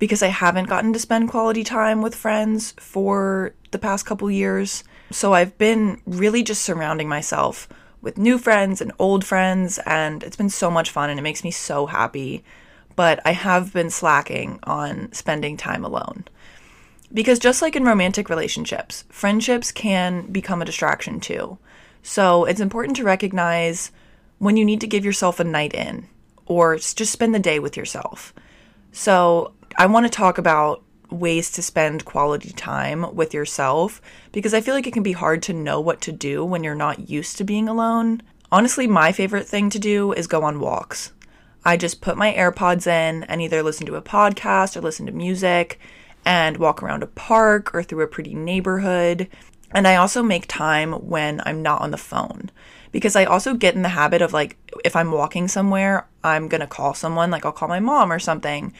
because 0.00 0.24
I 0.24 0.28
haven't 0.28 0.68
gotten 0.68 0.92
to 0.92 0.98
spend 0.98 1.28
quality 1.28 1.62
time 1.62 2.02
with 2.02 2.16
friends 2.16 2.74
for 2.80 3.54
the 3.70 3.78
past 3.78 4.06
couple 4.06 4.28
years. 4.28 4.82
So 5.10 5.32
I've 5.32 5.56
been 5.58 6.00
really 6.06 6.42
just 6.42 6.62
surrounding 6.62 7.08
myself 7.08 7.68
with 8.00 8.18
new 8.18 8.38
friends 8.38 8.80
and 8.80 8.92
old 8.98 9.24
friends, 9.24 9.78
and 9.86 10.22
it's 10.22 10.36
been 10.36 10.50
so 10.50 10.70
much 10.70 10.90
fun 10.90 11.10
and 11.10 11.18
it 11.18 11.22
makes 11.22 11.42
me 11.42 11.50
so 11.50 11.86
happy. 11.86 12.44
But 12.96 13.20
I 13.24 13.32
have 13.32 13.72
been 13.72 13.90
slacking 13.90 14.60
on 14.64 15.12
spending 15.12 15.56
time 15.56 15.84
alone. 15.84 16.24
Because 17.12 17.38
just 17.38 17.62
like 17.62 17.76
in 17.76 17.84
romantic 17.84 18.28
relationships, 18.28 19.04
friendships 19.08 19.72
can 19.72 20.26
become 20.26 20.60
a 20.60 20.64
distraction 20.64 21.20
too. 21.20 21.58
So 22.02 22.44
it's 22.44 22.60
important 22.60 22.96
to 22.96 23.04
recognize 23.04 23.90
when 24.38 24.56
you 24.56 24.64
need 24.64 24.80
to 24.82 24.86
give 24.86 25.04
yourself 25.04 25.40
a 25.40 25.44
night 25.44 25.74
in 25.74 26.06
or 26.46 26.76
just 26.76 27.06
spend 27.06 27.34
the 27.34 27.38
day 27.38 27.58
with 27.58 27.76
yourself. 27.76 28.34
So 28.92 29.54
I 29.76 29.86
want 29.86 30.06
to 30.06 30.10
talk 30.10 30.38
about 30.38 30.83
ways 31.14 31.50
to 31.52 31.62
spend 31.62 32.04
quality 32.04 32.50
time 32.50 33.14
with 33.14 33.32
yourself 33.32 34.00
because 34.32 34.54
I 34.54 34.60
feel 34.60 34.74
like 34.74 34.86
it 34.86 34.92
can 34.92 35.02
be 35.02 35.12
hard 35.12 35.42
to 35.44 35.52
know 35.52 35.80
what 35.80 36.00
to 36.02 36.12
do 36.12 36.44
when 36.44 36.64
you're 36.64 36.74
not 36.74 37.08
used 37.08 37.36
to 37.38 37.44
being 37.44 37.68
alone. 37.68 38.22
Honestly, 38.52 38.86
my 38.86 39.12
favorite 39.12 39.48
thing 39.48 39.70
to 39.70 39.78
do 39.78 40.12
is 40.12 40.26
go 40.26 40.42
on 40.42 40.60
walks. 40.60 41.12
I 41.64 41.76
just 41.76 42.00
put 42.00 42.18
my 42.18 42.32
AirPods 42.34 42.86
in 42.86 43.24
and 43.24 43.40
either 43.40 43.62
listen 43.62 43.86
to 43.86 43.96
a 43.96 44.02
podcast 44.02 44.76
or 44.76 44.80
listen 44.80 45.06
to 45.06 45.12
music 45.12 45.80
and 46.24 46.58
walk 46.58 46.82
around 46.82 47.02
a 47.02 47.08
park 47.08 47.74
or 47.74 47.82
through 47.82 48.02
a 48.02 48.08
pretty 48.08 48.34
neighborhood. 48.34 49.28
And 49.72 49.88
I 49.88 49.96
also 49.96 50.22
make 50.22 50.46
time 50.46 50.92
when 50.92 51.40
I'm 51.44 51.62
not 51.62 51.80
on 51.80 51.90
the 51.90 51.96
phone 51.96 52.50
because 52.92 53.16
I 53.16 53.24
also 53.24 53.54
get 53.54 53.74
in 53.74 53.82
the 53.82 53.88
habit 53.88 54.22
of 54.22 54.32
like, 54.32 54.56
if 54.84 54.94
I'm 54.94 55.10
walking 55.10 55.48
somewhere, 55.48 56.06
I'm 56.22 56.48
to 56.48 56.66
call 56.66 56.94
someone, 56.94 57.30
like 57.30 57.44
I'll 57.44 57.52
call 57.52 57.68
my 57.68 57.80
mom 57.80 58.12
or 58.12 58.20
something. 58.20 58.72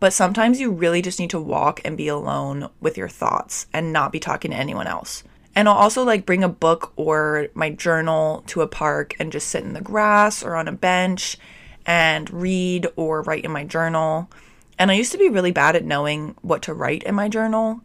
But 0.00 0.12
sometimes 0.12 0.60
you 0.60 0.70
really 0.70 1.02
just 1.02 1.18
need 1.18 1.30
to 1.30 1.40
walk 1.40 1.80
and 1.84 1.96
be 1.96 2.08
alone 2.08 2.68
with 2.80 2.96
your 2.96 3.08
thoughts 3.08 3.66
and 3.72 3.92
not 3.92 4.12
be 4.12 4.20
talking 4.20 4.52
to 4.52 4.56
anyone 4.56 4.86
else. 4.86 5.24
And 5.54 5.68
I'll 5.68 5.74
also 5.74 6.04
like 6.04 6.24
bring 6.24 6.44
a 6.44 6.48
book 6.48 6.92
or 6.94 7.48
my 7.54 7.70
journal 7.70 8.44
to 8.46 8.60
a 8.60 8.68
park 8.68 9.16
and 9.18 9.32
just 9.32 9.48
sit 9.48 9.64
in 9.64 9.72
the 9.72 9.80
grass 9.80 10.42
or 10.42 10.54
on 10.54 10.68
a 10.68 10.72
bench 10.72 11.36
and 11.84 12.30
read 12.30 12.86
or 12.94 13.22
write 13.22 13.44
in 13.44 13.50
my 13.50 13.64
journal. 13.64 14.30
And 14.78 14.90
I 14.90 14.94
used 14.94 15.10
to 15.12 15.18
be 15.18 15.28
really 15.28 15.50
bad 15.50 15.74
at 15.74 15.84
knowing 15.84 16.36
what 16.42 16.62
to 16.62 16.74
write 16.74 17.02
in 17.02 17.14
my 17.14 17.28
journal. 17.28 17.80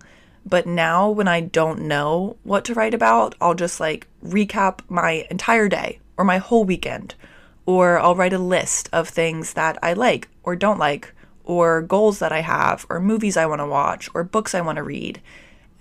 But 0.46 0.68
now, 0.68 1.10
when 1.10 1.28
I 1.28 1.40
don't 1.40 1.84
know 1.84 2.38
what 2.44 2.66
to 2.66 2.74
write 2.74 2.94
about, 2.94 3.34
I'll 3.40 3.56
just 3.56 3.80
like 3.80 4.08
recap 4.24 4.82
my 4.90 5.26
entire 5.32 5.70
day 5.70 6.00
or 6.18 6.26
my 6.26 6.38
whole 6.38 6.66
weekend. 6.66 7.16
Or 7.66 7.98
I'll 7.98 8.16
write 8.16 8.34
a 8.34 8.38
list 8.38 8.90
of 8.92 9.08
things 9.08 9.54
that 9.54 9.80
I 9.82 9.94
like 9.94 10.28
or 10.44 10.56
don't 10.56 10.78
like, 10.78 11.13
or 11.44 11.82
goals 11.82 12.20
that 12.20 12.32
I 12.32 12.42
have, 12.42 12.86
or 12.90 13.00
movies 13.00 13.38
I 13.38 13.46
want 13.46 13.60
to 13.60 13.68
watch, 13.68 14.10
or 14.14 14.24
books 14.24 14.56
I 14.56 14.62
want 14.62 14.78
to 14.78 14.84
read, 14.84 15.22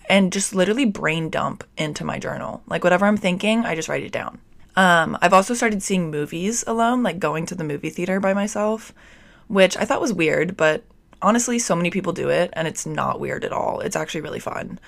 and 0.09 0.33
just 0.33 0.54
literally 0.54 0.85
brain 0.85 1.31
dump 1.31 1.64
into 1.76 2.04
my 2.04 2.19
journal. 2.19 2.62
Like 2.66 2.85
whatever 2.85 3.07
I'm 3.07 3.16
thinking, 3.16 3.64
I 3.64 3.75
just 3.75 3.88
write 3.88 4.02
it 4.02 4.12
down. 4.12 4.40
Um, 4.75 5.19
I've 5.21 5.35
also 5.35 5.54
started 5.54 5.83
seeing 5.83 6.11
movies 6.11 6.64
alone, 6.66 7.02
like 7.02 7.19
going 7.19 7.47
to 7.47 7.54
the 7.54 7.64
movie 7.64 7.90
theater 7.90 8.21
by 8.21 8.35
myself, 8.35 8.92
which 9.49 9.76
I 9.76 9.85
thought 9.85 10.00
was 10.00 10.12
weird, 10.12 10.57
but 10.57 10.85
honestly, 11.21 11.59
so 11.59 11.76
many 11.76 11.90
people 11.90 12.12
do 12.12 12.31
it 12.31 12.50
and 12.54 12.66
it's 12.66 12.87
not 12.87 13.21
weird 13.21 13.45
at 13.45 13.52
all. 13.52 13.81
It's 13.81 13.97
actually 13.97 14.23
really 14.23 14.40
fun. 14.40 14.78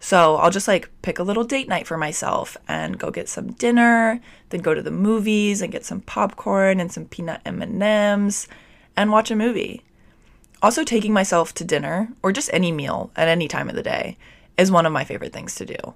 So 0.00 0.36
I'll 0.36 0.50
just 0.50 0.66
like 0.66 0.90
pick 1.02 1.18
a 1.18 1.22
little 1.22 1.44
date 1.44 1.68
night 1.68 1.86
for 1.86 1.96
myself 1.96 2.56
and 2.66 2.98
go 2.98 3.10
get 3.10 3.28
some 3.28 3.52
dinner, 3.52 4.20
then 4.48 4.60
go 4.60 4.74
to 4.74 4.82
the 4.82 4.90
movies 4.90 5.62
and 5.62 5.70
get 5.70 5.84
some 5.84 6.00
popcorn 6.00 6.80
and 6.80 6.90
some 6.90 7.06
peanut 7.06 7.40
M&Ms 7.46 8.48
and 8.96 9.12
watch 9.12 9.30
a 9.30 9.36
movie. 9.36 9.82
Also 10.62 10.84
taking 10.84 11.12
myself 11.12 11.52
to 11.54 11.64
dinner 11.64 12.08
or 12.22 12.32
just 12.32 12.48
any 12.52 12.70
meal 12.70 13.10
at 13.16 13.28
any 13.28 13.48
time 13.48 13.68
of 13.68 13.74
the 13.74 13.82
day 13.82 14.16
is 14.56 14.70
one 14.70 14.86
of 14.86 14.92
my 14.92 15.04
favorite 15.04 15.32
things 15.32 15.56
to 15.56 15.66
do. 15.66 15.94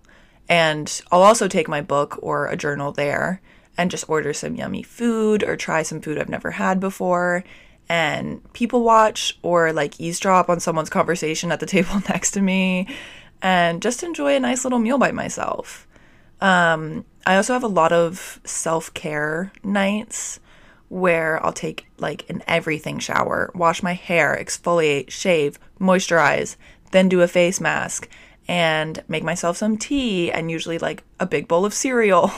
And 0.48 1.00
I'll 1.10 1.22
also 1.22 1.48
take 1.48 1.68
my 1.68 1.80
book 1.80 2.18
or 2.20 2.46
a 2.46 2.56
journal 2.56 2.92
there 2.92 3.40
and 3.78 3.90
just 3.90 4.08
order 4.08 4.32
some 4.32 4.56
yummy 4.56 4.82
food 4.82 5.44
or 5.44 5.56
try 5.56 5.82
some 5.82 6.00
food 6.00 6.18
I've 6.18 6.28
never 6.28 6.52
had 6.52 6.80
before 6.80 7.44
and 7.88 8.52
people 8.52 8.82
watch 8.82 9.38
or 9.42 9.72
like 9.72 10.00
eavesdrop 10.00 10.48
on 10.48 10.58
someone's 10.58 10.90
conversation 10.90 11.52
at 11.52 11.60
the 11.60 11.66
table 11.76 12.02
next 12.08 12.32
to 12.32 12.40
me 12.40 12.88
and 13.42 13.82
just 13.82 14.02
enjoy 14.02 14.34
a 14.34 14.40
nice 14.40 14.64
little 14.64 14.78
meal 14.78 14.98
by 14.98 15.12
myself. 15.12 15.86
Um, 16.40 17.04
I 17.24 17.36
also 17.36 17.52
have 17.52 17.64
a 17.64 17.68
lot 17.68 17.92
of 17.92 18.40
self 18.44 18.92
care 18.94 19.52
nights 19.62 20.40
where 20.88 21.44
I'll 21.44 21.52
take 21.52 21.86
like 21.98 22.28
an 22.28 22.42
everything 22.46 22.98
shower, 22.98 23.50
wash 23.54 23.82
my 23.82 23.94
hair, 23.94 24.38
exfoliate, 24.40 25.10
shave, 25.10 25.58
moisturize, 25.80 26.56
then 26.92 27.08
do 27.08 27.22
a 27.22 27.28
face 27.28 27.60
mask 27.60 28.08
and 28.48 29.02
make 29.08 29.24
myself 29.24 29.56
some 29.56 29.76
tea 29.76 30.30
and 30.30 30.50
usually 30.50 30.78
like 30.78 31.02
a 31.18 31.26
big 31.26 31.48
bowl 31.48 31.64
of 31.64 31.74
cereal 31.74 32.30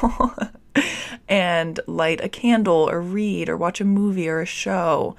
and 1.28 1.80
light 1.86 2.22
a 2.22 2.28
candle 2.28 2.88
or 2.88 3.00
read 3.00 3.48
or 3.48 3.56
watch 3.56 3.80
a 3.80 3.84
movie 3.84 4.28
or 4.28 4.40
a 4.40 4.46
show 4.46 5.14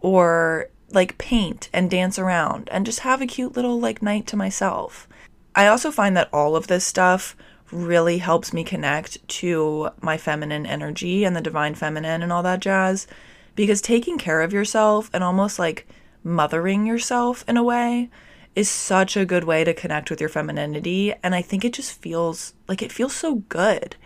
or 0.00 0.68
like 0.90 1.18
paint 1.18 1.68
and 1.72 1.90
dance 1.90 2.18
around 2.18 2.68
and 2.70 2.86
just 2.86 3.00
have 3.00 3.20
a 3.20 3.26
cute 3.26 3.56
little 3.56 3.78
like 3.78 4.02
night 4.02 4.26
to 4.26 4.36
myself. 4.36 5.08
I 5.54 5.66
also 5.68 5.90
find 5.90 6.16
that 6.16 6.28
all 6.32 6.56
of 6.56 6.66
this 6.66 6.84
stuff 6.84 7.36
really 7.72 8.18
helps 8.18 8.52
me 8.52 8.64
connect 8.64 9.26
to 9.28 9.90
my 10.00 10.16
feminine 10.16 10.66
energy 10.66 11.24
and 11.24 11.34
the 11.34 11.40
divine 11.40 11.74
feminine 11.74 12.22
and 12.22 12.32
all 12.32 12.42
that 12.42 12.60
jazz 12.60 13.06
because 13.54 13.80
taking 13.80 14.18
care 14.18 14.42
of 14.42 14.52
yourself 14.52 15.10
and 15.12 15.24
almost 15.24 15.58
like 15.58 15.86
mothering 16.22 16.86
yourself 16.86 17.44
in 17.48 17.56
a 17.56 17.62
way 17.62 18.10
is 18.54 18.68
such 18.68 19.16
a 19.16 19.24
good 19.24 19.44
way 19.44 19.64
to 19.64 19.74
connect 19.74 20.10
with 20.10 20.20
your 20.20 20.28
femininity 20.28 21.12
and 21.22 21.34
I 21.34 21.42
think 21.42 21.64
it 21.64 21.72
just 21.72 22.00
feels 22.00 22.54
like 22.68 22.82
it 22.82 22.92
feels 22.92 23.14
so 23.14 23.36
good. 23.48 23.96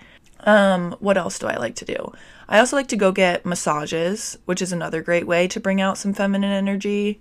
Um 0.41 0.97
what 1.00 1.19
else 1.19 1.38
do 1.38 1.47
I 1.47 1.57
like 1.57 1.75
to 1.77 1.85
do? 1.85 2.12
I 2.49 2.59
also 2.61 2.77
like 2.77 2.88
to 2.88 2.97
go 2.97 3.12
get 3.12 3.45
massages, 3.45 4.38
which 4.47 4.62
is 4.62 4.73
another 4.73 5.03
great 5.03 5.27
way 5.27 5.49
to 5.49 5.61
bring 5.61 5.81
out 5.81 5.99
some 5.99 6.15
feminine 6.15 6.53
energy. 6.53 7.19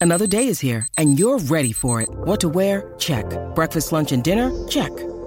Another 0.00 0.26
day 0.26 0.48
is 0.48 0.60
here 0.60 0.86
and 0.98 1.18
you're 1.18 1.38
ready 1.38 1.72
for 1.72 2.02
it. 2.02 2.08
What 2.10 2.40
to 2.40 2.48
wear? 2.48 2.92
Check. 2.98 3.24
Breakfast, 3.54 3.92
lunch 3.92 4.12
and 4.12 4.22
dinner? 4.22 4.50
Check. 4.68 4.92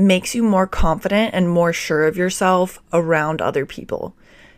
makes 0.00 0.34
you 0.34 0.42
more 0.42 0.66
confident 0.66 1.34
and 1.34 1.48
more 1.48 1.72
sure 1.72 2.06
of 2.06 2.16
yourself 2.16 2.80
around 2.92 3.40
other 3.40 3.66
people. 3.66 4.14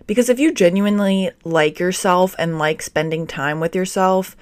Because 0.07 0.29
if 0.29 0.39
you 0.39 0.53
genuinely 0.53 1.31
like 1.45 1.79
yourself 1.79 2.35
and 2.39 2.59
like 2.59 2.83
spending 2.83 3.27
time 3.27 3.61
with 3.61 3.75
yourself, 3.75 4.37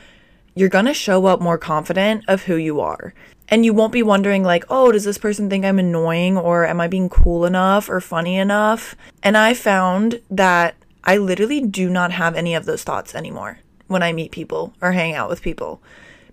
you're 0.54 0.68
to 0.68 0.94
show 0.94 1.26
up 1.26 1.40
more 1.40 1.58
confident 1.58 2.24
of 2.28 2.42
who 2.42 2.56
you 2.56 2.80
are. 2.80 3.14
And 3.48 3.64
you 3.64 3.74
won't 3.74 3.92
be 3.92 4.02
wondering, 4.02 4.44
like, 4.44 4.64
oh, 4.70 4.92
does 4.92 5.04
this 5.04 5.18
person 5.18 5.50
think 5.50 5.64
I'm 5.64 5.78
annoying 5.78 6.36
or 6.36 6.66
am 6.66 6.80
I 6.80 6.86
being 6.86 7.08
cool 7.08 7.44
enough 7.44 7.88
or 7.88 8.00
funny 8.00 8.36
enough? 8.36 8.94
And 9.22 9.36
I 9.36 9.54
found 9.54 10.20
that 10.30 10.76
I 11.02 11.16
literally 11.16 11.60
do 11.60 11.90
not 11.90 12.12
have 12.12 12.36
any 12.36 12.54
of 12.54 12.64
those 12.64 12.84
thoughts 12.84 13.14
anymore 13.14 13.58
when 13.88 14.02
I 14.02 14.12
meet 14.12 14.30
people 14.30 14.72
or 14.80 14.92
hang 14.92 15.14
out 15.14 15.28
with 15.28 15.42
people 15.42 15.82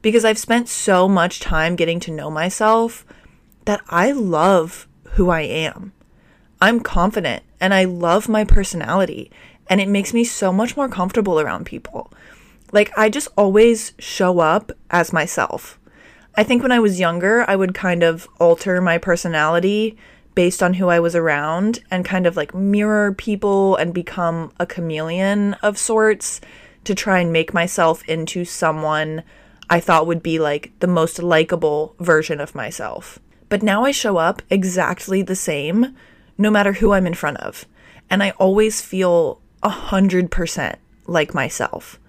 because 0.01 0.23
I've 0.25 0.37
spent 0.37 0.69
so 0.69 1.07
much 1.07 1.39
time 1.39 1.75
getting 1.75 1.99
to 2.01 2.11
know 2.11 2.29
myself 2.29 3.05
that 3.67 3.81
I 3.89 4.13
love 4.13 4.87
who 5.11 5.29
I 5.29 5.41
am. 5.41 5.91
I'm 6.61 6.79
confident 6.79 7.43
and 7.59 7.73
I 7.73 7.83
love 7.83 8.29
my 8.29 8.45
personality 8.45 9.29
and 9.69 9.81
it 9.81 9.89
makes 9.89 10.13
me 10.13 10.23
so 10.23 10.53
much 10.53 10.77
more 10.77 10.87
comfortable 10.87 11.37
around 11.37 11.65
people. 11.65 12.11
Like 12.71 12.97
I 12.97 13.09
just 13.09 13.27
always 13.35 13.91
show 13.99 14.39
up 14.39 14.71
as 14.89 15.11
myself. 15.11 15.77
I 16.35 16.43
think 16.43 16.63
when 16.63 16.71
I 16.71 16.79
was 16.79 17.01
younger, 17.01 17.43
I 17.45 17.57
would 17.57 17.73
kind 17.73 18.03
of 18.03 18.25
alter 18.39 18.79
my 18.79 18.97
personality 18.97 19.97
based 20.33 20.63
on 20.63 20.75
who 20.75 20.87
I 20.87 21.01
was 21.01 21.13
around 21.13 21.79
and 21.91 22.05
kind 22.05 22.25
of 22.25 22.37
like 22.37 22.55
mirror 22.55 23.13
people 23.13 23.75
and 23.75 23.93
become 23.93 24.53
a 24.61 24.65
chameleon 24.65 25.55
of 25.55 25.77
sorts 25.77 26.39
to 26.85 26.95
try 26.95 27.19
and 27.19 27.33
make 27.33 27.53
myself 27.53 28.01
into 28.07 28.45
someone 28.45 29.23
I 29.69 29.81
thought 29.81 30.07
would 30.07 30.23
be 30.23 30.39
like 30.39 30.71
the 30.79 30.87
most 30.87 31.21
likable 31.21 31.95
version 31.99 32.39
of 32.39 32.55
myself. 32.55 33.19
But 33.49 33.63
now 33.63 33.83
I 33.83 33.91
show 33.91 34.17
up 34.17 34.41
exactly 34.49 35.21
the 35.21 35.35
same 35.35 35.95
no 36.37 36.51
matter 36.51 36.73
who 36.73 36.91
I'm 36.91 37.07
in 37.07 37.13
front 37.13 37.37
of. 37.37 37.65
And 38.09 38.21
I 38.21 38.31
always 38.31 38.81
feel 38.81 39.41
a 39.63 39.69
hundred 39.69 40.31
percent 40.31 40.77
like 41.05 41.33
myself. 41.33 41.99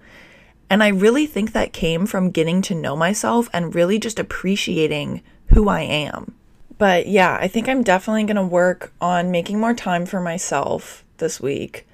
And 0.69 0.83
I 0.83 0.89
really 0.89 1.25
think 1.25 1.51
that 1.51 1.73
came 1.73 2.05
from 2.05 2.29
getting 2.29 2.61
to 2.63 2.75
know 2.75 2.95
myself 2.95 3.49
and 3.51 3.73
really 3.73 3.97
just 3.97 4.19
appreciating 4.19 5.23
who 5.47 5.67
I 5.67 5.81
am. 5.81 6.35
But 6.77 7.07
yeah, 7.07 7.37
I 7.41 7.47
think 7.47 7.67
I'm 7.67 7.83
definitely 7.83 8.23
going 8.23 8.35
to 8.35 8.43
work 8.43 8.93
on 9.01 9.31
making 9.31 9.59
more 9.59 9.73
time 9.73 10.05
for 10.05 10.21
myself 10.21 11.03
this 11.17 11.41
week. 11.41 11.87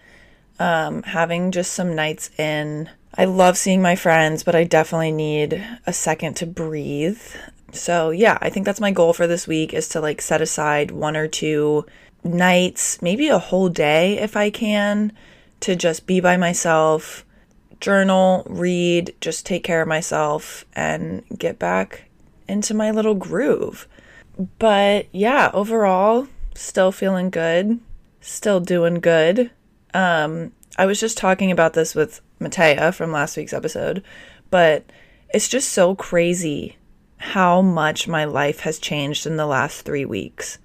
Um, 0.60 1.04
having 1.04 1.52
just 1.52 1.74
some 1.74 1.96
nights 1.96 2.30
in. 2.38 2.90
I 3.18 3.26
love 3.26 3.58
seeing 3.58 3.82
my 3.82 3.96
friends, 3.96 4.44
but 4.44 4.56
I 4.56 4.66
definitely 4.66 5.12
need 5.12 5.66
a 5.88 5.94
second 5.94 6.36
to 6.38 6.46
breathe. 6.46 7.22
So 7.76 8.10
yeah, 8.12 8.38
I 8.42 8.50
think 8.50 8.66
that's 8.66 8.82
my 8.82 8.92
goal 8.92 9.14
for 9.14 9.28
this 9.28 9.48
week 9.48 9.74
is 9.74 9.88
to 9.90 10.02
like 10.02 10.22
set 10.22 10.42
aside 10.42 10.92
one 10.92 11.16
or 11.16 11.28
two 11.28 11.86
nights, 12.24 13.02
maybe 13.02 13.28
a 13.28 13.40
whole 13.40 13.70
day 13.70 14.18
if 14.18 14.36
I 14.36 14.50
can, 14.50 15.12
to 15.62 15.76
just 15.76 16.08
be 16.08 16.20
by 16.20 16.38
myself, 16.38 17.26
journal, 17.80 18.44
read, 18.50 19.16
just 19.22 19.46
take 19.46 19.64
care 19.64 19.82
of 19.82 19.88
myself, 19.88 20.66
and 20.76 21.24
get 21.38 21.60
back 21.60 22.06
into 22.48 22.74
my 22.74 22.92
little 22.92 23.16
groove. 23.16 23.88
But 24.60 25.08
yeah, 25.12 25.52
overall, 25.54 26.28
still 26.56 26.92
feeling 26.92 27.30
good, 27.30 27.80
still 28.22 28.60
doing 28.60 28.96
good. 28.96 29.52
Um, 29.94 30.52
I 30.78 30.86
was 30.86 31.00
just 31.00 31.18
talking 31.18 31.52
about 31.52 31.74
this 31.74 31.96
with 31.96 32.22
Matea 32.40 32.94
from 32.94 33.12
last 33.12 33.38
week's 33.38 33.54
episode, 33.54 34.04
but 34.50 34.84
it's 35.34 35.48
just 35.48 35.70
so 35.70 35.96
crazy 35.96 36.76
how 37.18 37.62
much 37.62 38.08
my 38.08 38.26
life 38.26 38.62
has 38.62 38.80
changed 38.80 39.26
in 39.26 39.38
the 39.38 39.46
last 39.46 39.82
three 39.82 40.06
weeks. 40.06 40.60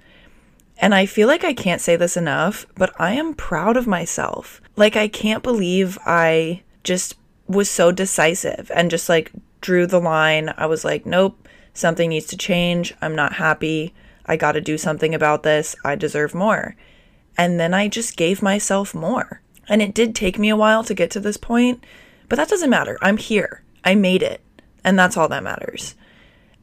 And 0.79 0.95
I 0.95 1.07
feel 1.07 1.29
like 1.29 1.45
I 1.45 1.53
can't 1.53 1.81
say 1.81 1.97
this 1.97 2.17
enough, 2.17 2.67
but 2.75 2.93
I 2.99 3.13
am 3.13 3.35
proud 3.35 3.77
of 3.77 3.87
myself. 3.87 4.63
Like, 4.77 4.97
I 4.97 5.09
can't 5.09 5.43
believe 5.43 5.99
I 6.07 6.63
just 6.85 7.17
was 7.47 7.69
so 7.69 7.93
decisive 7.93 8.71
and 8.75 8.91
just 8.91 9.09
like 9.09 9.33
drew 9.61 9.87
the 9.87 10.01
line. 10.01 10.55
I 10.57 10.67
was 10.67 10.85
like, 10.85 11.05
nope, 11.05 11.49
something 11.75 12.09
needs 12.09 12.27
to 12.27 12.37
change. 12.37 12.95
I'm 13.03 13.15
not 13.15 13.35
happy. 13.35 13.95
I 14.25 14.37
got 14.37 14.53
to 14.53 14.61
do 14.61 14.79
something 14.79 15.15
about 15.15 15.43
this. 15.43 15.77
I 15.85 15.97
deserve 15.97 16.35
more. 16.35 16.77
And 17.37 17.59
then 17.59 17.75
I 17.75 17.89
just 17.89 18.17
gave 18.17 18.43
myself 18.43 18.95
more. 18.95 19.43
And 19.69 19.83
it 19.83 19.95
did 19.95 20.15
take 20.15 20.39
me 20.39 20.49
a 20.49 20.57
while 20.57 20.85
to 20.85 20.95
get 20.95 21.11
to 21.13 21.21
this 21.21 21.37
point, 21.37 21.85
but 22.29 22.37
that 22.37 22.49
doesn't 22.49 22.71
matter. 22.71 22.99
I'm 23.03 23.17
here. 23.17 23.63
I 23.85 23.95
made 23.95 24.23
it. 24.23 24.41
And 24.83 24.99
that's 24.99 25.17
all 25.17 25.29
that 25.29 25.43
matters. 25.43 25.95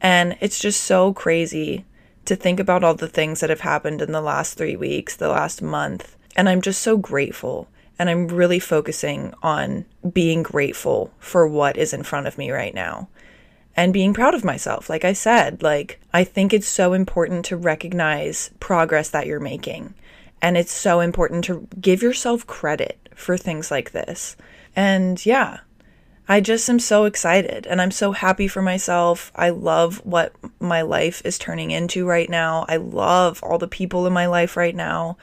And 0.01 0.37
it's 0.39 0.59
just 0.59 0.83
so 0.83 1.13
crazy 1.13 1.85
to 2.25 2.35
think 2.35 2.59
about 2.59 2.83
all 2.83 2.93
the 2.93 3.07
things 3.07 3.39
that 3.39 3.49
have 3.49 3.61
happened 3.61 4.01
in 4.01 4.11
the 4.11 4.21
last 4.21 4.57
three 4.57 4.75
weeks, 4.75 5.15
the 5.15 5.29
last 5.29 5.61
month. 5.61 6.15
And 6.35 6.47
I'm 6.47 6.61
just 6.61 6.81
so 6.81 6.97
grateful. 6.97 7.67
And 7.97 8.09
I'm 8.09 8.27
really 8.27 8.59
focusing 8.59 9.33
on 9.41 9.85
being 10.13 10.43
grateful 10.43 11.11
for 11.19 11.47
what 11.47 11.77
is 11.77 11.93
in 11.93 12.03
front 12.03 12.27
of 12.27 12.37
me 12.37 12.51
right 12.51 12.73
now 12.73 13.07
and 13.77 13.93
being 13.93 14.13
proud 14.13 14.33
of 14.33 14.43
myself. 14.43 14.89
Like 14.89 15.05
I 15.05 15.13
said, 15.13 15.61
like 15.61 15.99
I 16.11 16.23
think 16.23 16.51
it's 16.51 16.67
so 16.67 16.93
important 16.93 17.45
to 17.45 17.55
recognize 17.55 18.49
progress 18.59 19.09
that 19.11 19.27
you're 19.27 19.39
making. 19.39 19.93
And 20.41 20.57
it's 20.57 20.71
so 20.71 20.99
important 20.99 21.45
to 21.45 21.67
give 21.79 22.01
yourself 22.01 22.45
credit 22.45 22.97
for 23.15 23.37
things 23.37 23.71
like 23.71 23.91
this. 23.91 24.35
And 24.75 25.23
yeah, 25.25 25.59
I 26.29 26.41
just 26.41 26.69
am 26.69 26.79
so 26.79 27.05
excited 27.05 27.65
and 27.67 27.81
I'm 27.81 27.91
so 27.91 28.11
happy 28.11 28.47
for 28.47 28.61
myself. 28.61 29.31
I 29.35 29.49
love 29.49 29.97
what 30.05 30.33
my 30.59 30.81
life 30.81 31.21
is 31.23 31.37
turning 31.37 31.71
into 31.71 32.05
right 32.05 32.29
now. 32.29 32.65
I 32.67 32.77
love 32.77 33.41
all 33.41 33.57
the 33.57 33.67
people 33.67 34.05
in 34.05 34.13
my 34.13 34.25
life 34.25 34.57
right 34.57 34.75
now. 34.75 35.17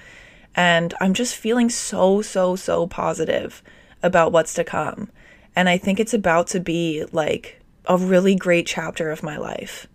And 0.54 0.94
I'm 1.00 1.14
just 1.14 1.36
feeling 1.36 1.68
so, 1.68 2.22
so, 2.22 2.56
so 2.56 2.86
positive 2.86 3.62
about 4.02 4.32
what's 4.32 4.54
to 4.54 4.64
come. 4.64 5.10
And 5.54 5.68
I 5.68 5.76
think 5.76 6.00
it's 6.00 6.14
about 6.14 6.46
to 6.48 6.60
be 6.60 7.04
like 7.12 7.60
a 7.86 7.98
really 7.98 8.34
great 8.34 8.66
chapter 8.66 9.10
of 9.10 9.22
my 9.22 9.36
life. 9.36 9.86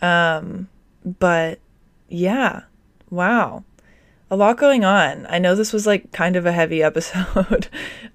Um, 0.00 0.68
but 1.04 1.58
yeah, 2.08 2.62
wow 3.10 3.64
a 4.34 4.36
lot 4.36 4.58
going 4.58 4.84
on. 4.84 5.26
I 5.30 5.38
know 5.38 5.54
this 5.54 5.72
was 5.72 5.86
like 5.86 6.12
kind 6.12 6.36
of 6.36 6.44
a 6.44 6.52
heavy 6.52 6.82
episode, 6.90 7.68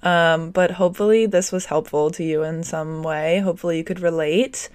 um, 0.04 0.52
but 0.52 0.72
hopefully 0.72 1.26
this 1.26 1.52
was 1.52 1.66
helpful 1.66 2.12
to 2.12 2.24
you 2.24 2.44
in 2.44 2.64
some 2.64 3.02
way. 3.02 3.40
Hopefully 3.40 3.78
you 3.78 3.84
could 3.84 4.02
relate. 4.02 4.70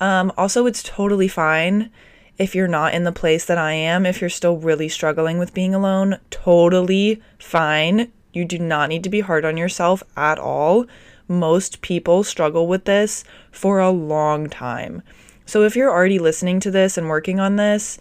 Um, 0.00 0.32
also, 0.36 0.66
it's 0.66 0.82
totally 0.82 1.28
fine 1.28 1.90
if 2.36 2.54
you're 2.54 2.68
not 2.68 2.94
in 2.94 3.04
the 3.04 3.12
place 3.12 3.44
that 3.46 3.58
I 3.58 3.72
am, 3.72 4.06
if 4.06 4.20
you're 4.20 4.30
still 4.30 4.56
really 4.56 4.88
struggling 4.88 5.38
with 5.38 5.54
being 5.54 5.74
alone, 5.74 6.18
totally 6.30 7.20
fine. 7.38 8.12
You 8.32 8.44
do 8.44 8.58
not 8.58 8.88
need 8.88 9.02
to 9.04 9.10
be 9.10 9.20
hard 9.20 9.44
on 9.44 9.56
yourself 9.56 10.02
at 10.16 10.38
all. 10.38 10.86
Most 11.26 11.80
people 11.80 12.22
struggle 12.22 12.68
with 12.68 12.84
this 12.84 13.24
for 13.50 13.80
a 13.80 13.90
long 13.90 14.48
time. 14.48 15.02
So 15.46 15.62
if 15.62 15.74
you're 15.74 15.90
already 15.90 16.18
listening 16.18 16.60
to 16.60 16.70
this 16.70 16.96
and 16.96 17.08
working 17.08 17.40
on 17.40 17.56
this, 17.56 17.98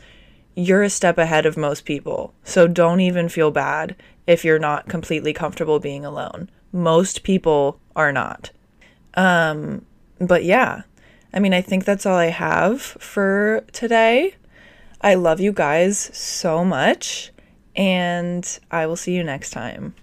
you're 0.58 0.82
a 0.82 0.89
step 0.89 1.20
ahead 1.20 1.46
of 1.46 1.56
most 1.56 1.86
people. 1.86 2.34
So 2.43 2.67
don't 2.67 3.00
even 3.00 3.30
feel 3.30 3.52
bad 3.52 3.96
if 4.26 4.43
you're 4.43 4.58
not 4.58 4.89
completely 4.89 5.32
comfortable 5.32 5.80
being 5.80 6.04
alone. 6.04 6.50
Most 6.72 7.22
people 7.22 7.80
are 7.96 8.12
not. 8.12 8.50
Um, 9.13 9.86
but 10.20 10.43
yeah, 10.43 10.82
I 11.32 11.39
mean, 11.39 11.54
I 11.54 11.62
think 11.62 11.86
that's 11.86 12.08
all 12.08 12.17
I 12.17 12.32
have 12.32 12.82
for 12.82 13.63
today. 13.72 14.34
I 15.00 15.13
love 15.13 15.39
you 15.39 15.52
guys 15.52 16.10
so 16.17 16.65
much, 16.65 17.32
and 17.76 18.60
I 18.72 18.88
will 18.88 18.96
see 18.96 19.13
you 19.13 19.24
next 19.24 19.52
time. 19.52 19.93